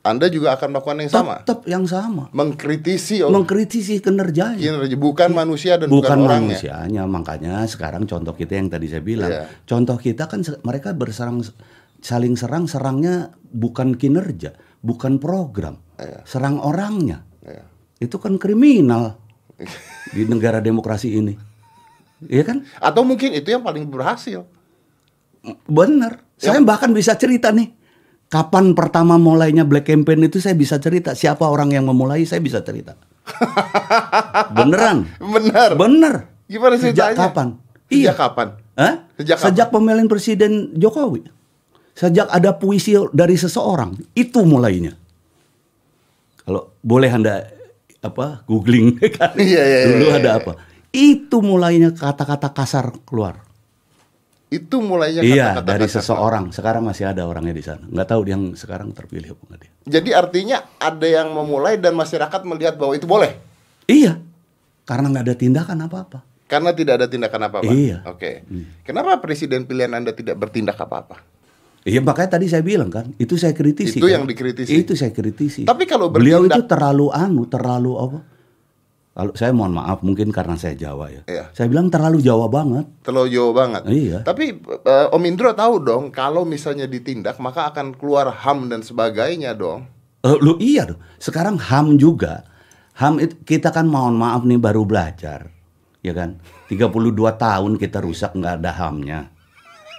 Anda 0.00 0.28
juga 0.28 0.56
akan 0.56 0.72
melakukan 0.72 0.96
yang 1.00 1.12
sama. 1.12 1.34
Tetap 1.40 1.64
yang 1.64 1.84
sama. 1.84 2.28
Mengkritisi 2.32 3.20
Mengkritisi 3.20 4.00
kinerjanya. 4.00 4.56
kinerja 4.56 4.96
bukan 4.96 5.32
manusia 5.32 5.76
dan 5.76 5.88
bukan, 5.88 6.04
Bukan 6.04 6.18
orangnya. 6.24 6.56
manusianya. 6.56 7.02
Makanya 7.04 7.52
sekarang 7.64 8.04
contoh 8.04 8.32
kita 8.32 8.56
yang 8.56 8.68
tadi 8.68 8.88
saya 8.88 9.00
bilang. 9.00 9.28
Iya. 9.28 9.44
Contoh 9.64 9.96
kita 9.96 10.24
kan 10.24 10.40
mereka 10.64 10.92
berserang 10.92 11.40
saling 12.00 12.32
serang 12.36 12.64
serangnya 12.64 13.32
bukan 13.52 13.92
kinerja, 13.96 14.56
bukan 14.80 15.20
program. 15.20 15.80
Iya. 15.96 16.24
Serang 16.24 16.60
orangnya. 16.60 17.24
Ya. 17.44 17.64
Itu 17.96 18.16
kan 18.16 18.40
kriminal 18.40 19.20
di 20.12 20.24
negara 20.24 20.60
demokrasi 20.60 21.12
ini. 21.12 21.36
Iya 22.26 22.44
kan? 22.44 22.56
Atau 22.76 23.02
mungkin 23.02 23.32
itu 23.32 23.48
yang 23.48 23.62
paling 23.62 23.88
berhasil. 23.88 24.44
Bener. 25.64 26.20
Saya 26.36 26.60
bahkan 26.60 26.92
bisa 26.92 27.16
cerita 27.16 27.48
nih. 27.48 27.72
Kapan 28.30 28.76
pertama 28.78 29.18
mulainya 29.18 29.66
Black 29.66 29.88
Campaign 29.88 30.28
itu 30.28 30.38
saya 30.38 30.54
bisa 30.54 30.78
cerita. 30.78 31.16
Siapa 31.16 31.42
orang 31.44 31.72
yang 31.72 31.88
memulai 31.88 32.22
saya 32.22 32.38
bisa 32.38 32.60
cerita. 32.60 32.94
Beneran. 34.56 35.08
Benar. 35.18 35.70
Bener. 35.74 36.14
Gimana 36.46 36.74
Sejak 36.76 37.14
ceritanya? 37.14 37.18
kapan? 37.18 37.48
Sejak 37.56 37.90
Iya. 37.90 38.12
kapan? 38.14 38.48
Hah? 38.78 38.94
Sejak 39.18 39.36
Sejak, 39.38 39.68
pemilihan 39.70 40.06
Presiden 40.06 40.52
Jokowi. 40.74 41.26
Sejak 41.94 42.30
ada 42.30 42.54
puisi 42.54 42.94
dari 43.10 43.34
seseorang. 43.34 43.98
Itu 44.14 44.46
mulainya. 44.46 44.94
Kalau 46.40 46.72
boleh 46.80 47.10
Anda 47.10 47.50
apa 48.00 48.46
googling 48.46 48.96
kan. 49.18 49.34
Iya, 49.36 49.62
iya, 49.62 49.78
Dulu 49.90 50.06
iya, 50.06 50.16
ada 50.16 50.30
iya. 50.30 50.38
apa? 50.40 50.52
Itu 50.90 51.38
mulainya 51.40 51.94
kata-kata 51.94 52.50
kasar 52.50 52.90
keluar. 53.06 53.46
Itu 54.50 54.82
mulainya 54.82 55.22
Iya, 55.22 55.62
kata-kata 55.62 55.68
dari 55.68 55.86
kasar. 55.86 56.02
seseorang. 56.02 56.44
Sekarang 56.50 56.82
masih 56.82 57.06
ada 57.06 57.22
orangnya 57.22 57.54
di 57.54 57.62
sana. 57.62 57.86
Nggak 57.86 58.08
tahu 58.08 58.20
yang 58.26 58.42
sekarang 58.58 58.90
terpilih 58.90 59.38
apa 59.38 59.54
dia. 59.54 59.70
Jadi 59.86 60.10
artinya 60.10 60.58
ada 60.76 61.06
yang 61.06 61.30
memulai 61.30 61.78
dan 61.78 61.94
masyarakat 61.94 62.42
melihat 62.42 62.74
bahwa 62.74 62.98
itu 62.98 63.06
boleh. 63.06 63.38
Iya, 63.86 64.18
karena 64.82 65.06
nggak 65.08 65.24
ada 65.30 65.36
tindakan 65.38 65.78
apa-apa. 65.86 66.18
Karena 66.50 66.74
tidak 66.74 66.98
ada 66.98 67.06
tindakan 67.06 67.40
apa-apa. 67.46 67.70
Iya. 67.70 68.02
Oke. 68.10 68.42
Kenapa 68.82 69.22
presiden 69.22 69.70
pilihan 69.70 69.94
Anda 69.94 70.10
tidak 70.10 70.34
bertindak 70.34 70.74
apa-apa? 70.74 71.22
Iya 71.80 72.04
makanya 72.04 72.36
tadi 72.36 72.44
saya 72.44 72.60
bilang 72.60 72.92
kan, 72.92 73.08
itu 73.16 73.40
saya 73.40 73.54
kritisi. 73.56 74.02
Itu 74.02 74.04
kan. 74.04 74.20
yang 74.20 74.24
dikritisi. 74.28 74.68
Itu 74.68 74.92
saya 74.92 75.14
kritisi. 75.14 75.64
Tapi 75.64 75.88
kalau 75.88 76.10
beliau 76.12 76.44
itu 76.44 76.50
bertindak- 76.52 76.68
terlalu 76.68 77.06
anu, 77.08 77.46
terlalu 77.48 77.92
apa? 77.96 78.18
Kalau 79.10 79.34
saya 79.34 79.50
mohon 79.50 79.74
maaf, 79.74 80.06
mungkin 80.06 80.30
karena 80.30 80.54
saya 80.54 80.78
Jawa 80.78 81.10
ya. 81.10 81.22
Iya. 81.26 81.44
Saya 81.50 81.66
bilang 81.66 81.90
terlalu 81.90 82.22
Jawa 82.22 82.46
banget. 82.46 82.86
Terlalu 83.02 83.28
jauh 83.34 83.52
banget. 83.52 83.82
Iya. 83.90 84.18
Tapi 84.22 84.54
eh, 84.64 85.06
Om 85.10 85.22
Indro 85.26 85.50
tahu 85.50 85.82
dong 85.82 86.14
kalau 86.14 86.46
misalnya 86.46 86.86
ditindak 86.86 87.36
maka 87.42 87.68
akan 87.74 87.98
keluar 87.98 88.30
HAM 88.30 88.70
dan 88.70 88.86
sebagainya 88.86 89.58
dong. 89.58 89.90
Eh, 90.22 90.36
lu 90.38 90.54
iya 90.62 90.86
dong. 90.86 91.02
Sekarang 91.18 91.58
HAM 91.58 91.98
juga. 91.98 92.46
HAM 92.96 93.18
itu 93.18 93.34
kita 93.42 93.74
kan 93.74 93.90
mohon 93.90 94.14
maaf 94.14 94.46
nih 94.46 94.62
baru 94.62 94.86
belajar. 94.86 95.50
Ya 96.00 96.16
kan? 96.16 96.40
32 96.70 97.12
tahun 97.36 97.72
kita 97.76 97.98
rusak 98.00 98.32
nggak 98.38 98.62
ada 98.62 98.72
HAM-nya. 98.72 99.20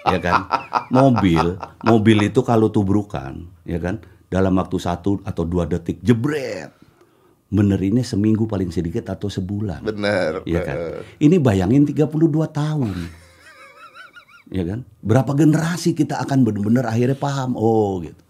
Ya 0.02 0.18
kan? 0.18 0.50
Mobil, 0.90 1.62
mobil 1.86 2.18
itu 2.26 2.42
kalau 2.42 2.74
tubrukan, 2.74 3.46
ya 3.62 3.78
kan? 3.78 4.02
Dalam 4.26 4.58
waktu 4.58 4.82
satu 4.82 5.22
atau 5.22 5.46
dua 5.46 5.68
detik 5.68 6.02
jebret. 6.02 6.81
Benerinnya 7.52 8.00
seminggu 8.00 8.48
paling 8.48 8.72
sedikit 8.72 9.12
atau 9.12 9.28
sebulan. 9.28 9.84
Bener. 9.84 10.40
Iya 10.48 10.60
kan? 10.64 10.76
Ini 11.20 11.36
bayangin 11.36 11.84
32 11.84 12.08
tahun. 12.48 12.96
ya 14.48 14.64
kan? 14.64 14.88
Berapa 15.04 15.36
generasi 15.36 15.92
kita 15.92 16.16
akan 16.24 16.48
benar-benar 16.48 16.88
akhirnya 16.88 17.16
paham 17.16 17.52
oh 17.60 18.00
gitu. 18.00 18.22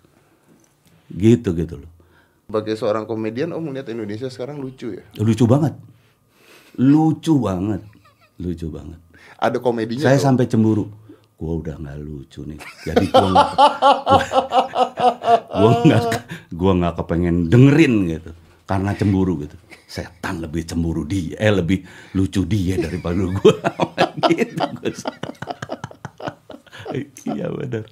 Gitu 1.15 1.55
gitu 1.55 1.75
loh. 1.79 1.91
Sebagai 2.51 2.75
seorang 2.75 3.07
komedian 3.07 3.55
Om 3.55 3.71
melihat 3.71 3.95
Indonesia 3.95 4.27
sekarang 4.27 4.59
lucu 4.59 4.99
ya. 4.99 5.07
Lucu 5.23 5.47
banget. 5.47 5.73
Lucu 6.83 7.39
banget. 7.39 7.81
Lucu 8.43 8.67
banget. 8.75 8.99
Ada 9.39 9.63
komedinya 9.63 10.03
Saya 10.03 10.19
sampai 10.19 10.51
cemburu. 10.51 10.91
Gua 11.39 11.63
udah 11.63 11.79
nggak 11.79 11.99
lucu 12.03 12.43
nih. 12.43 12.59
Jadi 12.87 13.07
gua 13.09 13.29
nggak 13.31 13.51
gua, 13.55 14.23
gua 15.63 15.73
nggak 15.87 16.03
gua 16.55 16.73
nggak 16.77 16.95
kepengen 16.99 17.37
dengerin 17.49 17.95
gitu. 18.11 18.31
Karena 18.73 18.97
cemburu 18.97 19.45
gitu. 19.45 19.53
Setan 19.85 20.41
lebih 20.41 20.65
cemburu 20.65 21.05
dia, 21.05 21.37
eh 21.37 21.53
lebih 21.53 21.85
lucu 22.17 22.49
dia 22.49 22.81
daripada 22.81 23.21
gua. 23.21 23.53
gitu. 24.33 24.65
Gus. 24.81 25.05
iya 27.29 27.53
benar. 27.53 27.85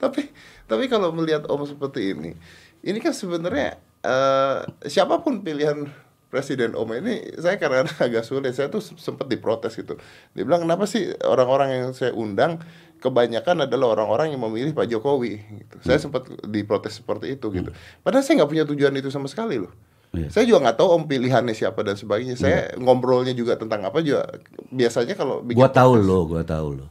tapi 0.00 0.32
tapi 0.64 0.84
kalau 0.88 1.12
melihat 1.12 1.44
Om 1.52 1.68
seperti 1.68 2.16
ini, 2.16 2.32
ini 2.80 2.96
kan 2.96 3.12
sebenarnya 3.12 3.76
eh, 4.00 4.58
siapa 4.88 5.20
pun 5.20 5.44
pilihan 5.44 5.92
presiden 6.32 6.72
Om 6.72 6.88
ini, 6.96 7.36
saya 7.36 7.60
karena 7.60 7.84
agak 8.08 8.24
sulit. 8.24 8.56
Saya 8.56 8.72
tuh 8.72 8.80
sempat 8.80 9.28
diprotes 9.28 9.76
gitu. 9.76 10.00
Dia 10.32 10.48
bilang 10.48 10.64
kenapa 10.64 10.88
sih 10.88 11.12
orang-orang 11.20 11.68
yang 11.76 11.84
saya 11.92 12.16
undang 12.16 12.56
kebanyakan 13.04 13.68
adalah 13.68 13.92
orang-orang 13.92 14.32
yang 14.32 14.40
memilih 14.40 14.72
Pak 14.72 14.88
Jokowi. 14.88 15.44
Gitu. 15.44 15.76
Saya 15.84 16.00
sempat 16.00 16.24
diprotes 16.48 16.96
seperti 16.96 17.36
itu 17.36 17.52
gitu. 17.52 17.68
Padahal 18.00 18.24
saya 18.24 18.40
nggak 18.40 18.50
punya 18.50 18.64
tujuan 18.64 18.96
itu 18.96 19.12
sama 19.12 19.28
sekali 19.28 19.60
loh. 19.60 19.74
Iya. 20.16 20.28
Saya 20.32 20.44
juga 20.48 20.68
nggak 20.68 20.76
tahu 20.80 20.88
om 20.88 21.04
pilihannya 21.04 21.52
siapa 21.52 21.84
dan 21.84 22.00
sebagainya. 22.00 22.40
Saya 22.40 22.72
ngobrolnya 22.80 23.36
juga 23.36 23.60
tentang 23.60 23.84
apa 23.84 24.00
juga. 24.00 24.24
Biasanya 24.72 25.12
kalau 25.18 25.44
bikin 25.44 25.60
Gua 25.60 25.68
tahu 25.68 26.00
lo, 26.00 26.24
gua 26.24 26.44
tahu 26.46 26.80
lo. 26.80 26.86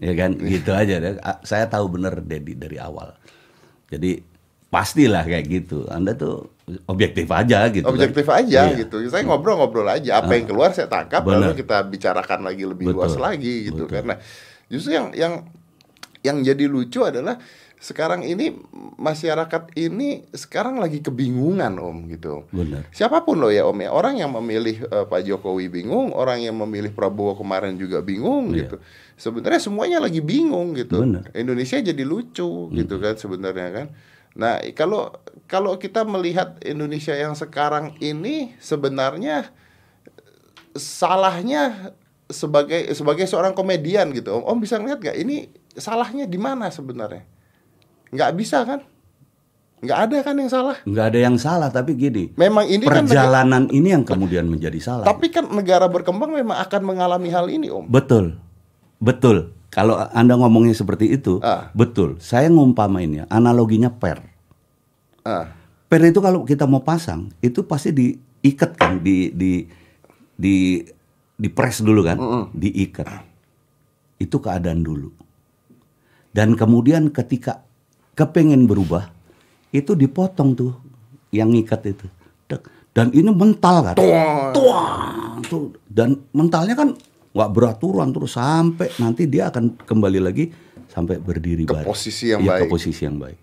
Ya 0.00 0.16
kan, 0.16 0.32
gitu 0.40 0.72
aja 0.72 0.96
deh. 0.96 1.20
Saya 1.44 1.68
tahu 1.68 2.00
bener 2.00 2.24
Dedi 2.24 2.56
dari 2.56 2.80
awal. 2.80 3.12
Jadi 3.92 4.24
pastilah 4.72 5.26
kayak 5.26 5.44
gitu. 5.48 5.84
Anda 5.92 6.16
tuh 6.16 6.48
objektif 6.86 7.26
aja 7.26 7.66
gitu. 7.68 7.84
kan. 7.84 7.92
objektif 7.92 8.26
aja 8.26 8.60
Iya. 8.70 8.78
gitu. 8.84 8.96
Saya 9.08 9.22
ngobrol-ngobrol 9.24 9.86
aja. 9.86 10.20
Apa 10.20 10.34
yang 10.34 10.46
keluar 10.46 10.70
saya 10.70 10.86
tangkap 10.86 11.22
Benar. 11.22 11.50
lalu 11.50 11.60
kita 11.60 11.82
bicarakan 11.84 12.40
lagi 12.44 12.64
lebih 12.64 12.90
Betul. 12.90 12.96
luas 13.00 13.14
lagi 13.16 13.68
gitu. 13.68 13.84
Karena 13.86 14.14
justru 14.66 14.94
yang 14.94 15.10
yang 15.12 15.34
yang 16.20 16.36
jadi 16.40 16.64
lucu 16.66 17.00
adalah 17.00 17.40
sekarang 17.80 18.20
ini 18.20 18.52
masyarakat 19.00 19.72
ini 19.72 20.28
sekarang 20.36 20.76
lagi 20.76 21.00
kebingungan 21.00 21.80
om 21.80 22.12
gitu. 22.12 22.44
Benar. 22.52 22.84
Siapa 22.92 23.24
pun 23.24 23.40
loh 23.40 23.48
ya 23.48 23.64
om 23.64 23.76
ya 23.76 23.88
orang 23.88 24.20
yang 24.20 24.36
memilih 24.36 24.84
eh, 24.84 25.04
Pak 25.08 25.24
Jokowi 25.24 25.72
bingung, 25.72 26.12
orang 26.12 26.44
yang 26.44 26.60
memilih 26.60 26.92
Prabowo 26.92 27.32
kemarin 27.34 27.80
juga 27.80 28.04
bingung 28.04 28.52
Iya. 28.52 28.68
gitu. 28.68 28.76
Sebenarnya 29.16 29.60
semuanya 29.60 29.98
lagi 30.00 30.20
bingung 30.20 30.76
gitu. 30.76 31.00
Benar. 31.00 31.32
Indonesia 31.32 31.80
jadi 31.80 32.04
lucu 32.04 32.68
gitu 32.68 32.94
kan 33.00 33.16
sebenarnya 33.16 33.68
kan. 33.72 33.86
Nah 34.40 34.56
kalau 34.72 35.12
kalau 35.44 35.76
kita 35.76 36.00
melihat 36.02 36.56
Indonesia 36.64 37.12
yang 37.12 37.36
sekarang 37.36 37.92
ini 38.00 38.56
sebenarnya 38.58 39.52
salahnya 40.72 41.92
sebagai 42.24 42.94
sebagai 42.94 43.26
seorang 43.26 43.52
komedian 43.52 44.14
gitu 44.14 44.32
om, 44.32 44.46
om 44.46 44.56
bisa 44.56 44.78
ngeliat 44.78 45.02
gak 45.02 45.18
ini 45.18 45.50
salahnya 45.72 46.24
di 46.24 46.38
mana 46.38 46.70
sebenarnya 46.70 47.26
nggak 48.08 48.32
bisa 48.32 48.62
kan 48.62 48.80
nggak 49.80 49.98
ada 49.98 50.16
kan 50.20 50.36
yang 50.36 50.46
salah 50.48 50.76
Nggak 50.82 51.06
ada 51.06 51.18
yang 51.20 51.36
salah, 51.36 51.68
tapi 51.68 51.96
gini. 51.96 52.36
memang 52.36 52.68
ini 52.68 52.84
kan 52.84 53.00
nega- 53.00 53.08
perjalanan 53.08 53.64
ini 53.68 53.88
yang 53.90 54.04
kemudian 54.04 54.44
menjadi 54.44 54.76
salah. 54.78 55.04
tapi 55.04 55.26
kan 55.28 55.48
negara 55.48 55.88
berkembang 55.88 56.30
memang 56.30 56.60
akan 56.60 56.82
mengalami 56.84 57.28
hal 57.28 57.48
ini 57.48 57.66
om 57.66 57.88
Betul, 57.88 58.36
betul. 58.98 59.56
Kalau 59.68 59.94
anda 60.10 60.34
ngomongnya 60.34 60.74
seperti 60.74 61.08
itu, 61.08 61.38
Ah. 61.40 61.70
betul. 61.72 62.18
Saya 62.18 62.50
ngumpamainnya, 62.50 63.24
analoginya 63.26 63.86
per. 63.88 64.29
Ah 65.22 65.46
Per 65.90 65.98
itu 66.06 66.22
kalau 66.22 66.46
kita 66.46 66.70
mau 66.70 66.86
pasang, 66.86 67.26
itu 67.42 67.66
pasti 67.66 67.90
diikat 67.90 68.78
kan, 68.78 69.02
di 69.02 69.34
di 69.34 69.66
di 70.38 70.78
di 71.34 71.48
press 71.50 71.82
dulu 71.82 72.06
kan, 72.06 72.14
diikat. 72.54 73.10
Itu 74.14 74.38
keadaan 74.38 74.86
dulu. 74.86 75.10
Dan 76.30 76.54
kemudian 76.54 77.10
ketika 77.10 77.66
kepengen 78.14 78.70
berubah, 78.70 79.10
itu 79.74 79.98
dipotong 79.98 80.54
tuh 80.54 80.78
yang 81.34 81.50
ngikat 81.50 81.82
itu. 81.90 82.06
Dan 82.94 83.10
ini 83.10 83.34
mental 83.34 83.90
kan. 83.90 83.94
Tuang, 83.98 85.42
tuh. 85.42 85.74
Dan 85.90 86.22
mentalnya 86.30 86.78
kan 86.78 86.94
nggak 87.34 87.50
beraturan 87.50 88.14
terus 88.14 88.38
sampai 88.38 88.94
nanti 89.02 89.26
dia 89.26 89.50
akan 89.50 89.74
kembali 89.74 90.22
lagi 90.22 90.54
sampai 90.86 91.18
berdiri 91.18 91.66
Ke 91.66 91.82
baik. 91.82 91.86
posisi 91.90 92.30
yang 92.30 92.46
Iya, 92.46 92.62
ke 92.62 92.62
baik. 92.62 92.70
posisi 92.70 93.02
yang 93.02 93.18
baik. 93.18 93.38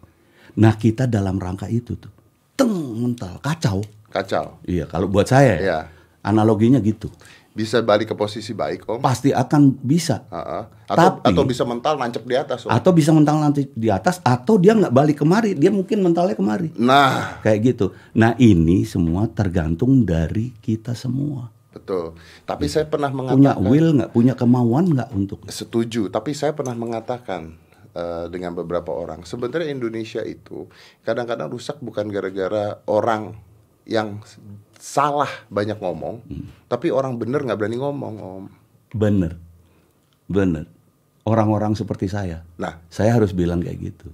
Nah 0.58 0.74
kita 0.74 1.06
dalam 1.06 1.38
rangka 1.38 1.66
itu 1.66 1.94
tuh, 1.94 2.10
teng 2.54 2.74
mental 2.98 3.38
kacau. 3.40 3.86
kacau 4.08 4.58
Iya 4.64 4.88
kalau 4.88 5.06
buat 5.06 5.28
saya, 5.28 5.54
ya, 5.54 5.62
Iya. 5.62 5.80
analoginya 6.22 6.80
gitu. 6.80 7.12
bisa 7.52 7.82
balik 7.82 8.10
ke 8.10 8.16
posisi 8.16 8.54
baik 8.54 8.86
om 8.86 9.02
Pasti 9.02 9.34
akan 9.34 9.82
bisa. 9.82 10.30
Ah, 10.30 10.38
ah. 10.38 10.64
atau 10.86 11.18
Tapi- 11.18 11.26
atau 11.26 11.42
bisa 11.42 11.66
mental 11.66 11.98
nancep 11.98 12.22
di 12.22 12.38
atas 12.38 12.62
om 12.62 12.70
Atau 12.70 12.94
bisa 12.94 13.10
mental 13.10 13.42
nanti 13.42 13.66
di 13.68 13.90
atas, 13.90 14.22
atau 14.22 14.56
dia 14.56 14.74
nggak 14.74 14.94
balik 14.94 15.18
kemari, 15.18 15.54
dia 15.54 15.70
mungkin 15.70 16.02
mentalnya 16.02 16.34
kemari. 16.34 16.70
nah 16.76 17.42
Kayak 17.42 17.60
gitu. 17.68 17.86
Nah 18.14 18.38
ini 18.38 18.86
semua 18.86 19.26
tergantung 19.28 20.02
dari 20.04 20.54
kita 20.56 20.94
semua. 20.94 21.50
betul 21.68 22.18
tapi 22.42 22.66
saya 22.66 22.86
pernah 22.86 23.10
Punya 23.10 23.54
mengatakan 23.54 23.62
will 23.64 23.90
nggak, 23.94 24.10
punya 24.12 24.34
kemauan 24.34 24.86
nggak 24.88 25.10
untuk 25.14 25.40
Setuju, 25.46 26.10
tapi 26.10 26.34
saya 26.34 26.54
pernah 26.54 26.74
mengatakan 26.74 27.54
eh, 27.98 28.25
dengan 28.30 28.54
beberapa 28.54 28.94
orang, 28.94 29.25
sebenarnya 29.25 29.74
Indonesia 29.74 30.22
itu 30.22 30.70
kadang-kadang 31.01 31.50
rusak 31.50 31.82
bukan 31.82 32.13
gara-gara 32.13 32.77
orang 32.86 33.34
yang 33.89 34.22
salah 34.77 35.30
banyak 35.50 35.82
ngomong, 35.82 36.22
tapi 36.70 36.94
orang 36.94 37.18
bener 37.18 37.42
nggak 37.42 37.58
berani 37.58 37.82
ngomong, 37.82 38.13
om. 38.22 38.46
bener, 38.94 39.42
bener. 40.30 40.70
Orang-orang 41.27 41.75
seperti 41.75 42.08
saya, 42.08 42.46
Nah, 42.56 42.80
saya 42.88 43.12
harus 43.18 43.36
bilang 43.36 43.60
kayak 43.60 43.92
gitu. 43.92 44.08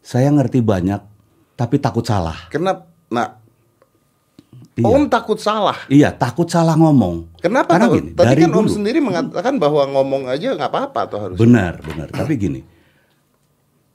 Saya 0.00 0.32
ngerti 0.32 0.64
banyak, 0.64 1.04
tapi 1.52 1.76
takut 1.76 2.00
salah. 2.06 2.48
kenapa? 2.48 2.88
Nah, 3.12 3.36
Iya. 4.78 4.86
om 4.86 5.10
takut 5.10 5.38
salah. 5.42 5.74
Iya, 5.90 6.14
takut 6.14 6.46
salah 6.46 6.78
ngomong. 6.78 7.26
Kenapa? 7.42 7.74
Karena 7.74 7.90
gini, 7.90 8.10
Tadi 8.14 8.26
dari 8.30 8.42
kan 8.46 8.50
om 8.54 8.62
dulu. 8.62 8.70
sendiri 8.70 8.98
mengatakan 9.02 9.58
bahwa 9.58 9.82
ngomong 9.90 10.30
aja 10.30 10.54
nggak 10.54 10.70
apa-apa 10.70 11.00
tuh 11.10 11.18
harus. 11.18 11.36
Benar, 11.36 11.82
benar. 11.82 12.06
Tapi 12.14 12.32
gini, 12.38 12.60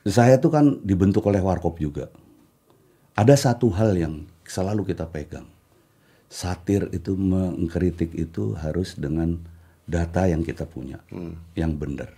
saya 0.04 0.36
tuh 0.44 0.52
kan 0.52 0.66
dibentuk 0.84 1.24
oleh 1.24 1.40
Warkop 1.40 1.80
juga. 1.80 2.12
Ada 3.16 3.40
satu 3.40 3.72
hal 3.72 3.96
yang 3.96 4.28
selalu 4.44 4.92
kita 4.92 5.08
pegang. 5.08 5.48
Satir 6.28 6.90
itu 6.92 7.16
mengkritik 7.16 8.12
itu 8.18 8.58
harus 8.58 8.98
dengan 9.00 9.38
data 9.88 10.26
yang 10.28 10.42
kita 10.42 10.66
punya, 10.66 10.98
yang 11.54 11.78
benar. 11.78 12.10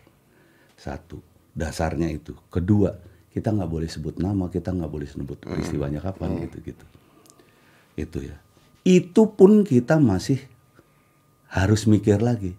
Satu, 0.79 1.19
dasarnya 1.51 2.07
itu. 2.09 2.31
Kedua, 2.47 2.95
kita 3.29 3.51
nggak 3.51 3.67
boleh 3.67 3.89
sebut 3.91 4.15
nama, 4.17 4.47
kita 4.47 4.71
nggak 4.71 4.87
boleh 4.87 5.05
sebut 5.05 5.37
peristiwanya 5.43 5.99
kapan 5.99 6.47
gitu-gitu. 6.47 6.85
Itu 7.95 8.23
ya. 8.23 8.37
Itu 8.85 9.33
pun 9.33 9.65
kita 9.65 9.97
masih 9.97 10.39
harus 11.49 11.87
mikir 11.87 12.21
lagi. 12.21 12.53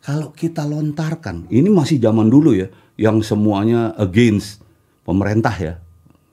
Kalau 0.00 0.32
kita 0.32 0.64
lontarkan, 0.64 1.46
ini 1.52 1.68
masih 1.68 2.00
zaman 2.00 2.28
dulu 2.32 2.56
ya, 2.56 2.68
yang 2.96 3.20
semuanya 3.20 3.92
against 4.00 4.64
pemerintah 5.04 5.52
ya. 5.56 5.74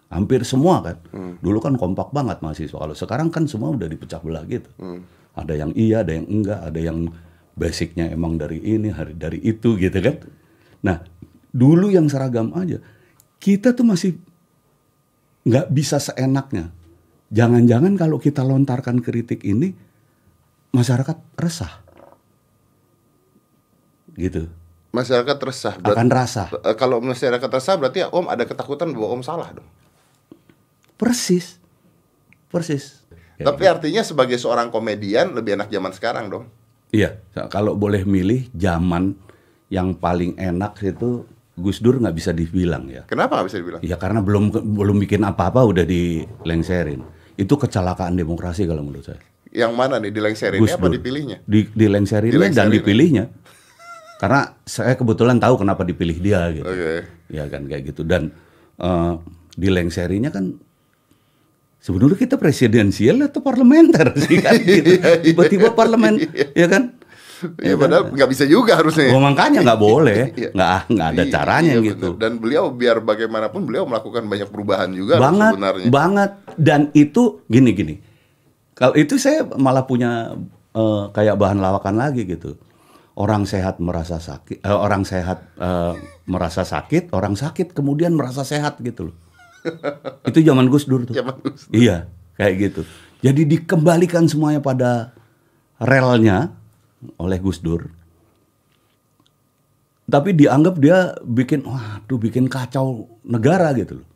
Hampir 0.07 0.47
semua 0.47 0.79
kan. 0.83 0.97
Dulu 1.43 1.59
kan 1.59 1.75
kompak 1.75 2.15
banget 2.15 2.39
mahasiswa. 2.39 2.79
Kalau 2.79 2.95
sekarang 2.95 3.27
kan 3.27 3.43
semua 3.43 3.75
udah 3.75 3.91
dipecah 3.91 4.23
belah 4.23 4.47
gitu. 4.47 4.71
Ada 5.35 5.53
yang 5.53 5.71
iya, 5.75 6.01
ada 6.01 6.15
yang 6.15 6.27
enggak, 6.31 6.59
ada 6.63 6.79
yang 6.79 7.11
basicnya 7.59 8.07
emang 8.07 8.39
dari 8.39 8.63
ini, 8.63 8.87
hari 8.87 9.13
dari 9.19 9.43
itu 9.43 9.75
gitu 9.75 9.99
kan. 9.99 10.15
Nah, 10.81 11.03
dulu 11.51 11.91
yang 11.91 12.07
seragam 12.07 12.55
aja. 12.55 12.79
Kita 13.37 13.75
tuh 13.75 13.83
masih 13.83 14.15
nggak 15.43 15.67
bisa 15.75 15.99
seenaknya. 15.99 16.71
Jangan-jangan 17.27 17.99
kalau 17.99 18.17
kita 18.17 18.39
lontarkan 18.41 19.03
kritik 19.03 19.43
ini, 19.43 19.75
masyarakat 20.71 21.17
resah. 21.35 21.83
Gitu. 24.15 24.47
Masyarakat 24.95 25.37
resah. 25.43 25.75
Berat- 25.77 25.97
Akan 25.99 26.07
rasa. 26.09 26.43
eh, 26.63 26.73
kalau 26.73 27.03
masyarakat 27.03 27.49
resah 27.51 27.75
berarti 27.75 28.01
ya 28.01 28.07
om 28.09 28.25
ada 28.25 28.47
ketakutan 28.47 28.89
bahwa 28.95 29.13
om 29.13 29.21
salah 29.21 29.51
dong. 29.51 29.67
Persis. 30.95 31.59
Persis. 32.47 33.05
Ya. 33.37 33.53
Tapi 33.53 33.69
artinya 33.69 34.01
sebagai 34.01 34.39
seorang 34.41 34.73
komedian 34.73 35.35
lebih 35.37 35.59
enak 35.59 35.69
zaman 35.69 35.93
sekarang 35.93 36.25
dong. 36.31 36.45
Iya, 36.89 37.19
kalau 37.51 37.75
boleh 37.75 38.07
milih 38.07 38.47
zaman 38.55 39.13
yang 39.67 39.93
paling 39.93 40.39
enak 40.39 40.79
itu 40.81 41.27
Gus 41.53 41.83
Dur 41.83 41.99
nggak 41.99 42.15
bisa 42.15 42.31
dibilang 42.31 42.87
ya. 42.87 43.03
Kenapa 43.05 43.37
nggak 43.37 43.47
bisa 43.51 43.57
dibilang? 43.59 43.81
Ya 43.83 43.99
karena 43.99 44.23
belum 44.23 44.49
belum 44.73 44.97
bikin 45.03 45.21
apa-apa 45.21 45.67
udah 45.67 45.83
dilengserin. 45.83 47.03
Itu 47.37 47.53
kecelakaan 47.55 48.17
demokrasi 48.17 48.65
kalau 48.65 48.81
menurut 48.81 49.05
saya. 49.05 49.21
Yang 49.53 49.73
mana 49.77 50.01
nih 50.01 50.11
dilengserin 50.11 50.59
Gus 50.59 50.73
apa 50.75 50.89
dipilihnya? 50.89 51.37
Di, 51.45 51.69
dilengserinnya 51.71 52.33
dan 52.33 52.41
Dilengserin. 52.51 52.73
dipilihnya. 52.73 53.25
Karena 54.17 54.41
saya 54.65 54.97
kebetulan 54.97 55.37
tahu 55.37 55.61
kenapa 55.61 55.85
dipilih 55.85 56.17
dia 56.17 56.49
gitu. 56.51 56.65
Oke. 56.65 57.05
Ya 57.29 57.45
kan 57.45 57.69
kayak 57.69 57.93
gitu 57.93 58.01
dan 58.01 58.33
eh, 58.81 59.13
dilengserinya 59.53 60.33
kan 60.33 60.57
sebenarnya 61.77 62.17
kita 62.17 62.35
presidensial 62.41 63.21
atau 63.21 63.45
parlementer 63.45 64.17
sih 64.25 64.41
kan 64.41 64.57
gitu. 64.57 64.97
Tiba-tiba 65.21 65.77
parlemen 65.77 66.17
ya 66.57 66.65
kan? 66.65 66.96
Iya 67.65 67.75
padahal 67.75 68.03
nggak 68.09 68.29
bisa 68.29 68.43
juga 68.43 68.75
harusnya. 68.75 69.11
Oh, 69.11 69.19
makanya 69.19 69.61
nggak 69.61 69.81
boleh, 69.89 70.21
Iya. 70.33 70.49
nggak 70.51 70.71
nggak 70.89 71.07
ada 71.09 71.21
Iya, 71.21 71.31
caranya 71.31 71.73
iya, 71.73 71.85
gitu. 71.85 72.07
bener. 72.13 72.21
Dan 72.21 72.31
beliau 72.37 72.63
biar 72.69 72.97
bagaimanapun 72.99 73.61
beliau 73.63 73.83
melakukan 73.83 74.23
banyak 74.23 74.47
perubahan 74.47 74.89
juga 74.89 75.17
banget, 75.17 75.53
sebenarnya. 75.53 75.87
banget. 75.87 76.31
Dan 76.55 76.81
itu 76.91 77.41
gini 77.45 77.71
gini. 77.71 77.95
Kalau 78.73 78.93
itu 78.93 79.17
saya 79.17 79.41
malah 79.53 79.83
punya 79.83 80.33
eh, 80.71 81.03
kayak 81.09 81.35
bahan 81.35 81.57
lawakan 81.57 81.95
lagi 81.95 82.23
gitu. 82.23 82.57
Orang 83.13 83.43
sehat 83.43 83.77
merasa 83.77 84.17
sakit, 84.17 84.61
eh, 84.61 84.69
orang 84.69 85.01
sehat 85.01 85.41
eh, 85.55 85.93
merasa 86.25 86.61
sakit, 86.61 87.09
orang 87.11 87.33
sakit 87.33 87.73
kemudian 87.73 88.13
merasa 88.13 88.41
sehat 88.41 88.77
gitu 88.79 89.09
loh. 89.09 89.15
itu 90.29 90.41
zaman 90.41 90.69
Gus 90.69 90.85
Dur 90.85 91.01
tuh. 91.03 91.13
Zaman 91.13 91.33
Gus 91.39 91.65
Iya, 91.69 92.05
kayak 92.33 92.53
gitu. 92.59 92.81
Jadi 93.19 93.41
dikembalikan 93.47 94.29
semuanya 94.29 94.61
pada 94.61 95.17
relnya 95.77 96.53
oleh 97.17 97.37
Gus 97.41 97.61
Dur. 97.61 97.85
Tapi 100.07 100.31
dianggap 100.31 100.79
dia 100.79 101.19
bikin, 101.19 101.67
waduh 101.67 102.15
bikin 102.15 102.47
kacau 102.47 103.11
negara 103.27 103.75
gitu 103.75 103.99
loh. 103.99 104.07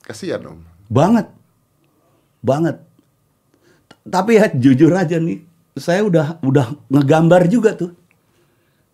Kasihan 0.00 0.40
om. 0.48 0.60
Banget. 0.88 1.28
Banget. 2.40 2.80
Tapi 4.04 4.36
ya 4.36 4.48
jujur 4.52 4.92
aja 4.92 5.16
nih, 5.16 5.44
saya 5.76 6.04
udah 6.04 6.40
udah 6.44 6.72
ngegambar 6.88 7.48
juga 7.48 7.76
tuh. 7.76 7.92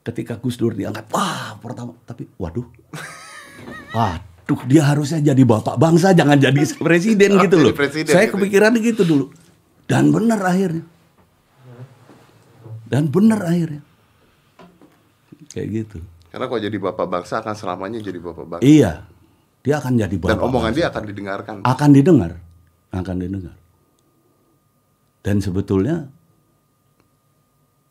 Ketika 0.03 0.39
Gus 0.39 0.59
Dur 0.59 0.75
diangkat, 0.75 1.07
wah 1.15 1.59
pertama, 1.63 1.95
tapi 2.07 2.27
waduh. 2.39 2.67
Waduh, 3.91 4.61
dia 4.71 4.87
harusnya 4.87 5.19
jadi 5.19 5.43
bapak 5.43 5.75
bangsa, 5.75 6.15
jangan 6.15 6.39
jadi 6.39 6.63
presiden 6.79 7.35
gitu 7.45 7.59
loh. 7.59 7.75
presiden 7.75 8.15
saya 8.15 8.31
gitu. 8.31 8.39
kepikiran 8.39 8.79
gitu 8.79 9.03
dulu. 9.03 9.35
Dan 9.91 10.15
bener 10.15 10.39
akhirnya. 10.39 10.87
Dan 12.91 13.07
bener 13.07 13.39
akhirnya. 13.39 13.83
Kayak 15.55 15.69
gitu. 15.71 15.99
Karena 16.31 16.47
kalau 16.51 16.61
jadi 16.63 16.79
bapak 16.79 17.07
bangsa 17.07 17.39
akan 17.39 17.55
selamanya 17.55 18.03
jadi 18.03 18.19
bapak 18.19 18.59
bangsa. 18.59 18.67
Iya, 18.67 19.07
dia 19.63 19.75
akan 19.79 19.93
jadi 19.95 20.17
bapak. 20.19 20.31
Dan 20.35 20.39
omongan 20.43 20.75
bangsa. 20.75 20.79
dia 20.79 20.87
akan 20.91 21.03
didengarkan. 21.07 21.55
akan 21.63 21.91
didengar, 21.95 22.33
akan 22.91 23.17
didengar. 23.19 23.55
Dan 25.21 25.37
sebetulnya 25.39 26.11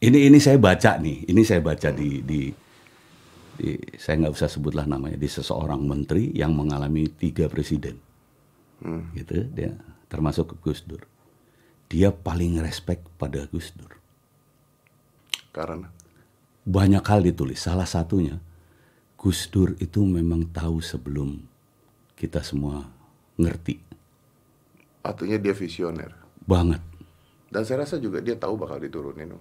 ini 0.02 0.32
ini 0.32 0.40
saya 0.40 0.56
baca 0.56 0.98
nih, 0.98 1.28
ini 1.28 1.42
saya 1.44 1.60
baca 1.60 1.92
di 1.92 2.24
di, 2.24 2.42
di 3.60 3.70
saya 4.00 4.24
nggak 4.24 4.34
usah 4.34 4.50
sebutlah 4.50 4.88
namanya 4.88 5.20
di 5.20 5.28
seseorang 5.28 5.84
menteri 5.84 6.32
yang 6.32 6.56
mengalami 6.56 7.12
tiga 7.12 7.52
presiden, 7.52 8.00
gitu 9.14 9.46
dia 9.52 9.76
termasuk 10.08 10.58
Gus 10.64 10.82
Dur. 10.88 11.04
Dia 11.92 12.16
paling 12.16 12.64
respect 12.64 13.06
pada 13.20 13.46
Gus 13.52 13.76
Dur. 13.76 13.99
Karena 15.60 15.92
Banyak 16.62 17.04
hal 17.04 17.20
ditulis. 17.22 17.60
Salah 17.60 17.84
satunya 17.84 18.40
Gus 19.14 19.46
Dur 19.46 19.76
itu 19.78 20.00
memang 20.02 20.48
tahu 20.48 20.80
sebelum 20.80 21.44
kita 22.14 22.40
semua 22.40 22.88
ngerti 23.36 23.84
artinya 25.02 25.36
dia 25.36 25.52
visioner. 25.52 26.12
banget. 26.42 26.80
Dan 27.48 27.64
saya 27.64 27.82
rasa 27.82 27.98
juga 27.98 28.20
dia 28.20 28.36
tahu 28.36 28.56
bakal 28.56 28.78
diturunin. 28.78 29.34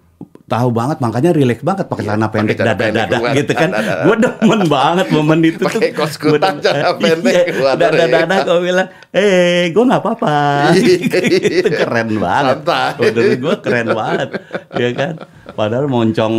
Tahu 0.45 0.69
banget 0.71 0.97
makanya 0.97 1.29
relax 1.29 1.61
banget 1.61 1.85
pakai 1.85 2.01
Iya, 2.01 2.09
celana 2.09 2.25
pakai 2.25 2.37
pendek 2.41 2.57
dada 2.57 2.73
pendek 2.73 2.89
dada 2.97 3.05
keluar. 3.13 3.33
gitu 3.37 3.51
kan 3.53 3.69
gue 4.01 4.15
demen 4.17 4.61
banget 4.65 5.07
momen 5.11 5.39
itu 5.45 5.61
tuh 5.61 5.69
Pakai 5.69 5.91
kaos 5.93 6.15
kutang, 6.17 6.57
celana 6.57 6.91
pendek 6.97 7.45
Iya, 7.47 7.71
dada 7.77 8.05
dada 8.07 8.35
gue 8.41 8.59
bilang 8.59 8.87
eh 9.11 9.69
gue 9.69 9.83
nggak 9.85 10.01
apa-apa 10.01 10.37
itu 11.53 11.69
keren 11.69 12.09
banget 12.17 12.57
menurut 12.97 13.37
gue 13.37 13.55
keren 13.61 13.87
banget 13.93 14.29
ya 14.73 14.89
kan 14.91 15.13
padahal 15.59 15.91
moncong 15.91 16.35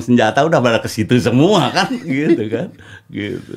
senjata 0.00 0.48
udah 0.48 0.64
pada 0.64 0.80
ke 0.80 0.88
situ 0.88 1.20
semua 1.20 1.68
kan? 1.68 1.92
Gitu 2.08 2.48
kan? 2.48 2.72
Gitu. 3.12 3.54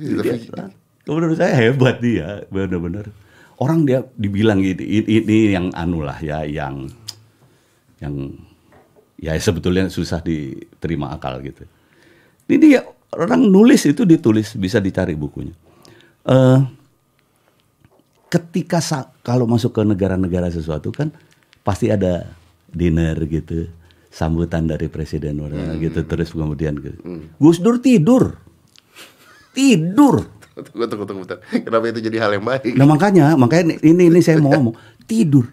Iya, 0.00 0.40
Dia, 0.40 0.64
menurut 1.04 1.36
saya 1.36 1.52
hebat 1.60 2.00
dia 2.00 2.48
benar-benar. 2.48 3.12
Orang 3.56 3.88
dia 3.88 4.04
dibilang 4.20 4.60
gitu 4.60 4.84
ini, 4.84 5.24
ini 5.24 5.36
yang 5.56 5.72
anu 5.72 6.04
lah 6.04 6.20
ya 6.20 6.44
yang 6.44 6.92
yang 8.04 8.36
ya 9.16 9.32
sebetulnya 9.40 9.88
susah 9.88 10.20
diterima 10.20 11.16
akal 11.16 11.40
gitu. 11.40 11.64
Ini 12.48 12.56
dia 12.60 12.80
orang 13.16 13.48
nulis 13.48 13.88
itu 13.88 14.04
ditulis 14.04 14.52
bisa 14.60 14.76
dicari 14.76 15.16
bukunya. 15.16 15.56
Eh 16.28 16.60
ketika 18.28 18.82
kalau 19.24 19.48
masuk 19.48 19.72
ke 19.72 19.82
negara-negara 19.88 20.52
sesuatu 20.52 20.92
kan 20.92 21.08
pasti 21.64 21.88
ada 21.88 22.28
dinner 22.68 23.16
gitu, 23.24 23.72
sambutan 24.16 24.64
dari 24.64 24.88
presiden 24.88 25.44
orang 25.44 25.76
gitu 25.76 26.00
terus 26.08 26.32
kemudian 26.32 26.80
gitu. 26.80 26.96
Gus 27.36 27.60
Dur 27.60 27.76
tidur. 27.84 28.40
Tidur. 29.52 30.24
Tunggu, 30.56 30.88
tunggu, 30.88 31.04
tunggu, 31.04 31.20
bentar. 31.28 31.38
Kenapa 31.52 31.84
itu 31.92 32.00
jadi 32.00 32.16
hal 32.24 32.32
yang 32.40 32.44
baik? 32.48 32.80
Nah 32.80 32.88
makanya, 32.88 33.36
makanya 33.36 33.76
ini 33.84 34.08
ini 34.08 34.24
saya 34.24 34.40
mau 34.40 34.56
ngomong 34.56 34.72
tidur, 35.04 35.44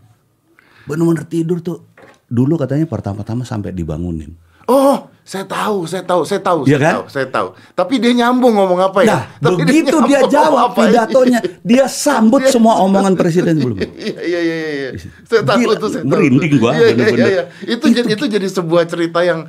benar-benar 0.88 1.28
tidur 1.28 1.60
tuh. 1.60 1.92
Dulu 2.32 2.56
katanya 2.56 2.88
pertama-tama 2.88 3.44
sampai 3.44 3.76
dibangunin. 3.76 4.32
Oh, 4.72 5.12
saya 5.24 5.48
tahu, 5.48 5.88
saya 5.88 6.04
tahu, 6.04 6.22
saya 6.28 6.42
tahu, 6.44 6.60
Iya 6.68 6.76
saya 6.76 6.80
kan? 6.84 6.94
tahu, 6.94 7.06
saya 7.08 7.28
tahu. 7.32 7.48
Tapi 7.72 7.94
dia 7.96 8.12
nyambung 8.12 8.54
ngomong 8.54 8.80
apa 8.84 9.00
ya? 9.02 9.08
Nah, 9.08 9.22
Tapi 9.40 9.56
begitu 9.64 9.96
dia, 10.04 10.20
nyambung 10.20 10.32
jawab 10.36 10.70
ini? 10.70 10.80
pidatonya, 10.84 11.40
dia 11.64 11.86
sambut 11.88 12.44
semua 12.52 12.84
omongan 12.84 13.16
presiden 13.16 13.56
sebelumnya. 13.56 13.88
Iya 14.04 14.20
iya 14.20 14.40
iya 14.44 14.56
iya. 14.60 14.70
iya. 14.76 14.90
Saya 15.24 15.42
tahu 15.48 15.58
Gila, 15.64 15.74
tuh, 15.80 15.90
saya 15.96 16.04
tahu. 16.04 16.12
merinding 16.12 16.52
tuh. 16.52 16.60
gua, 16.60 16.72
Iya 16.72 16.84
iya 16.84 16.92
bener-bener. 16.94 17.28
iya. 17.32 17.44
Itu 17.64 17.86
jadi 17.88 18.08
itu 18.12 18.26
jadi 18.28 18.48
sebuah 18.52 18.84
cerita 18.84 19.20
yang 19.24 19.40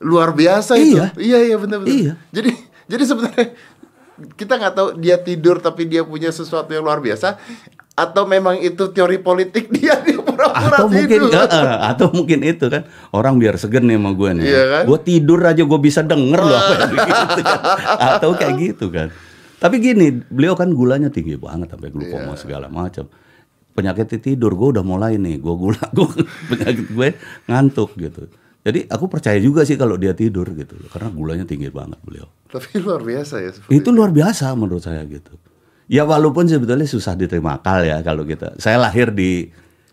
luar 0.00 0.32
biasa 0.32 0.72
itu. 0.80 0.96
Iya. 0.96 1.06
Iya 1.14 1.38
iya 1.44 1.56
benar 1.60 1.76
benar. 1.84 1.92
Iya. 1.92 2.12
Jadi 2.32 2.50
jadi 2.88 3.02
sebenarnya 3.04 3.46
kita 4.34 4.52
nggak 4.56 4.74
tahu 4.74 4.88
dia 4.96 5.16
tidur 5.20 5.60
tapi 5.60 5.84
dia 5.84 6.02
punya 6.02 6.32
sesuatu 6.32 6.72
yang 6.72 6.82
luar 6.82 6.98
biasa 6.98 7.36
atau 7.92 8.24
memang 8.24 8.58
itu 8.58 8.88
teori 8.88 9.18
politik 9.18 9.68
dia 9.70 9.94
dia 10.00 10.16
pura-pura 10.38 10.76
Atau 10.78 10.86
mungkin, 10.86 11.18
tidur. 11.18 11.30
eh, 11.34 11.48
eh, 11.50 11.78
atau 11.82 12.06
mungkin 12.14 12.38
itu 12.46 12.66
kan 12.70 12.82
orang 13.10 13.34
biar 13.36 13.58
segan 13.58 13.84
nih 13.84 13.98
sama 13.98 14.10
gue 14.14 14.30
nih. 14.38 14.44
Iya 14.46 14.62
kan? 14.70 14.82
Gue 14.86 14.98
tidur 15.02 15.40
aja 15.42 15.62
gue 15.66 15.80
bisa 15.82 16.00
denger 16.00 16.40
loh 16.40 16.54
apa 16.54 16.72
yang 16.78 16.90
gitu 17.10 17.40
kan. 17.42 17.60
Atau 17.98 18.30
kayak 18.32 18.54
gitu 18.56 18.86
kan. 18.88 19.08
Tapi 19.58 19.76
gini, 19.82 20.06
beliau 20.30 20.54
kan 20.54 20.70
gulanya 20.70 21.10
tinggi 21.10 21.34
banget 21.34 21.74
sampai 21.74 21.90
glukoma 21.90 22.32
Iya. 22.32 22.38
segala 22.38 22.66
macam. 22.70 23.10
Penyakit 23.74 24.18
tidur 24.18 24.54
gue 24.54 24.68
udah 24.74 24.82
mulai 24.82 25.18
nih, 25.18 25.38
gue 25.38 25.54
gula, 25.54 25.82
gue 25.98 26.06
penyakit 26.46 26.86
gue 26.88 27.08
ngantuk 27.46 27.98
gitu. 27.98 28.30
Jadi 28.62 28.86
aku 28.86 29.06
percaya 29.06 29.38
juga 29.38 29.62
sih 29.62 29.74
kalau 29.74 29.94
dia 29.94 30.12
tidur 30.12 30.46
gitu, 30.50 30.74
karena 30.90 31.08
gulanya 31.08 31.42
tinggi 31.42 31.70
banget 31.70 31.98
beliau. 32.02 32.26
Tapi 32.46 32.78
luar 32.78 33.00
biasa 33.00 33.34
ya 33.38 33.50
seperti 33.50 33.70
Itu 33.72 33.90
luar 33.90 34.10
biasa 34.10 34.50
menurut 34.54 34.82
saya 34.82 35.02
gitu. 35.06 35.34
Ya 35.88 36.04
walaupun 36.04 36.44
sebetulnya 36.44 36.84
susah 36.84 37.16
diterima 37.16 37.56
akal 37.56 37.80
ya 37.80 38.04
kalau 38.04 38.22
kita. 38.22 38.58
Saya 38.60 38.76
lahir 38.76 39.08
di 39.08 39.48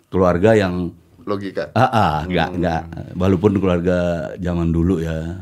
keluarga 0.09 0.53
yang 0.53 0.93
logika. 1.25 1.73
ah, 1.73 1.89
ah 1.89 2.15
nggak 2.23 2.49
nggak 2.55 2.81
walaupun 3.13 3.57
keluarga 3.57 3.97
zaman 4.37 4.69
dulu 4.69 5.01
ya. 5.01 5.41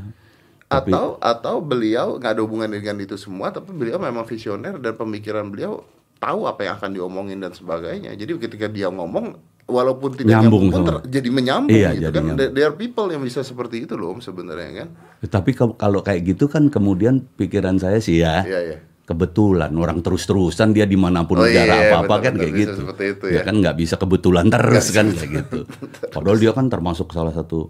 atau 0.67 1.21
atau 1.21 1.61
beliau 1.61 2.17
nggak 2.17 2.33
ada 2.33 2.41
hubungan 2.41 2.65
dengan 2.65 2.97
itu 2.97 3.13
semua 3.13 3.53
tapi 3.53 3.69
beliau 3.71 4.01
memang 4.01 4.25
visioner 4.25 4.81
dan 4.81 4.97
pemikiran 4.97 5.45
beliau 5.45 5.85
tahu 6.17 6.49
apa 6.49 6.65
yang 6.65 6.73
akan 6.81 6.91
diomongin 6.91 7.37
dan 7.37 7.53
sebagainya 7.53 8.17
jadi 8.17 8.31
ketika 8.41 8.65
dia 8.65 8.89
ngomong 8.89 9.37
walaupun 9.63 10.17
tidak 10.17 10.33
Nyambung 10.33 10.65
nyambung, 10.65 10.65
pun 10.73 10.81
ter- 10.83 11.05
jadi 11.13 11.29
menyambung 11.29 11.71
Iya, 11.71 11.89
gitu 11.93 12.03
jadi 12.03 12.15
kan 12.15 12.23
nyambung. 12.25 12.51
There- 12.51 12.65
are 12.65 12.75
people 12.75 13.07
yang 13.07 13.21
bisa 13.21 13.45
seperti 13.45 13.85
itu 13.85 13.93
loh 13.93 14.17
sebenarnya 14.17 14.71
kan 14.75 14.87
Tapi 15.23 15.51
kalau 15.53 16.01
kayak 16.01 16.21
gitu 16.25 16.49
kan 16.49 16.67
kemudian 16.67 17.21
pikiran 17.37 17.77
saya 17.77 18.01
sih 18.01 18.19
ya 18.19 18.41
iya 18.43 18.59
iya 18.59 18.77
kebetulan 19.03 19.71
orang 19.73 19.99
terus-terusan 19.99 20.71
dia 20.71 20.87
di 20.87 20.95
mana 20.95 21.27
pun 21.27 21.37
Oh, 21.37 21.43
negara 21.43 21.75
iya, 21.75 21.87
apa-apa 21.91 22.15
kan 22.23 22.33
kayak 22.39 22.53
bisa 22.55 22.71
gitu. 22.71 22.81
itu 22.95 23.25
ya 23.27 23.35
ya. 23.35 23.41
kan 23.43 23.55
nggak 23.59 23.75
bisa 23.75 23.95
kebetulan 23.99 24.47
terus 24.47 24.87
kan 24.89 25.11
kayak 25.11 25.31
gitu. 25.43 25.59
Padahal 26.15 26.37
dia 26.39 26.51
kan 26.51 26.71
termasuk 26.71 27.11
salah 27.11 27.31
satu 27.31 27.67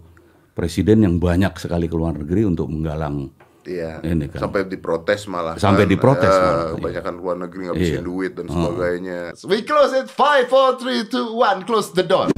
presiden 0.54 1.02
yang 1.02 1.18
banyak 1.18 1.58
sekali 1.58 1.90
ke 1.90 1.94
luar 1.94 2.14
negeri 2.14 2.46
untuk 2.46 2.70
menggalang 2.70 3.34
Iya, 3.64 4.04
Ini 4.04 4.28
kan. 4.28 4.44
sampai 4.44 4.68
diprotes 4.68 5.24
malah. 5.24 5.56
Sampai 5.56 5.88
kan. 5.88 5.96
diprotes 5.96 6.28
Ya, 6.28 6.36
malah, 6.36 6.52
iya. 6.60 6.72
Kebanyakan 6.76 7.14
luar 7.16 7.36
negeri 7.40 7.60
ngabisin 7.64 7.96
Iya. 7.96 8.02
duit 8.04 8.32
dan 8.36 8.44
sebagainya. 8.44 9.20
We 9.48 9.64
close 9.64 9.96
it. 9.96 10.12
Five, 10.12 10.52
four, 10.52 10.76
three, 10.76 11.08
two, 11.08 11.32
one. 11.32 11.64
Close 11.64 11.88
the 11.90 12.04
door. 12.04 12.28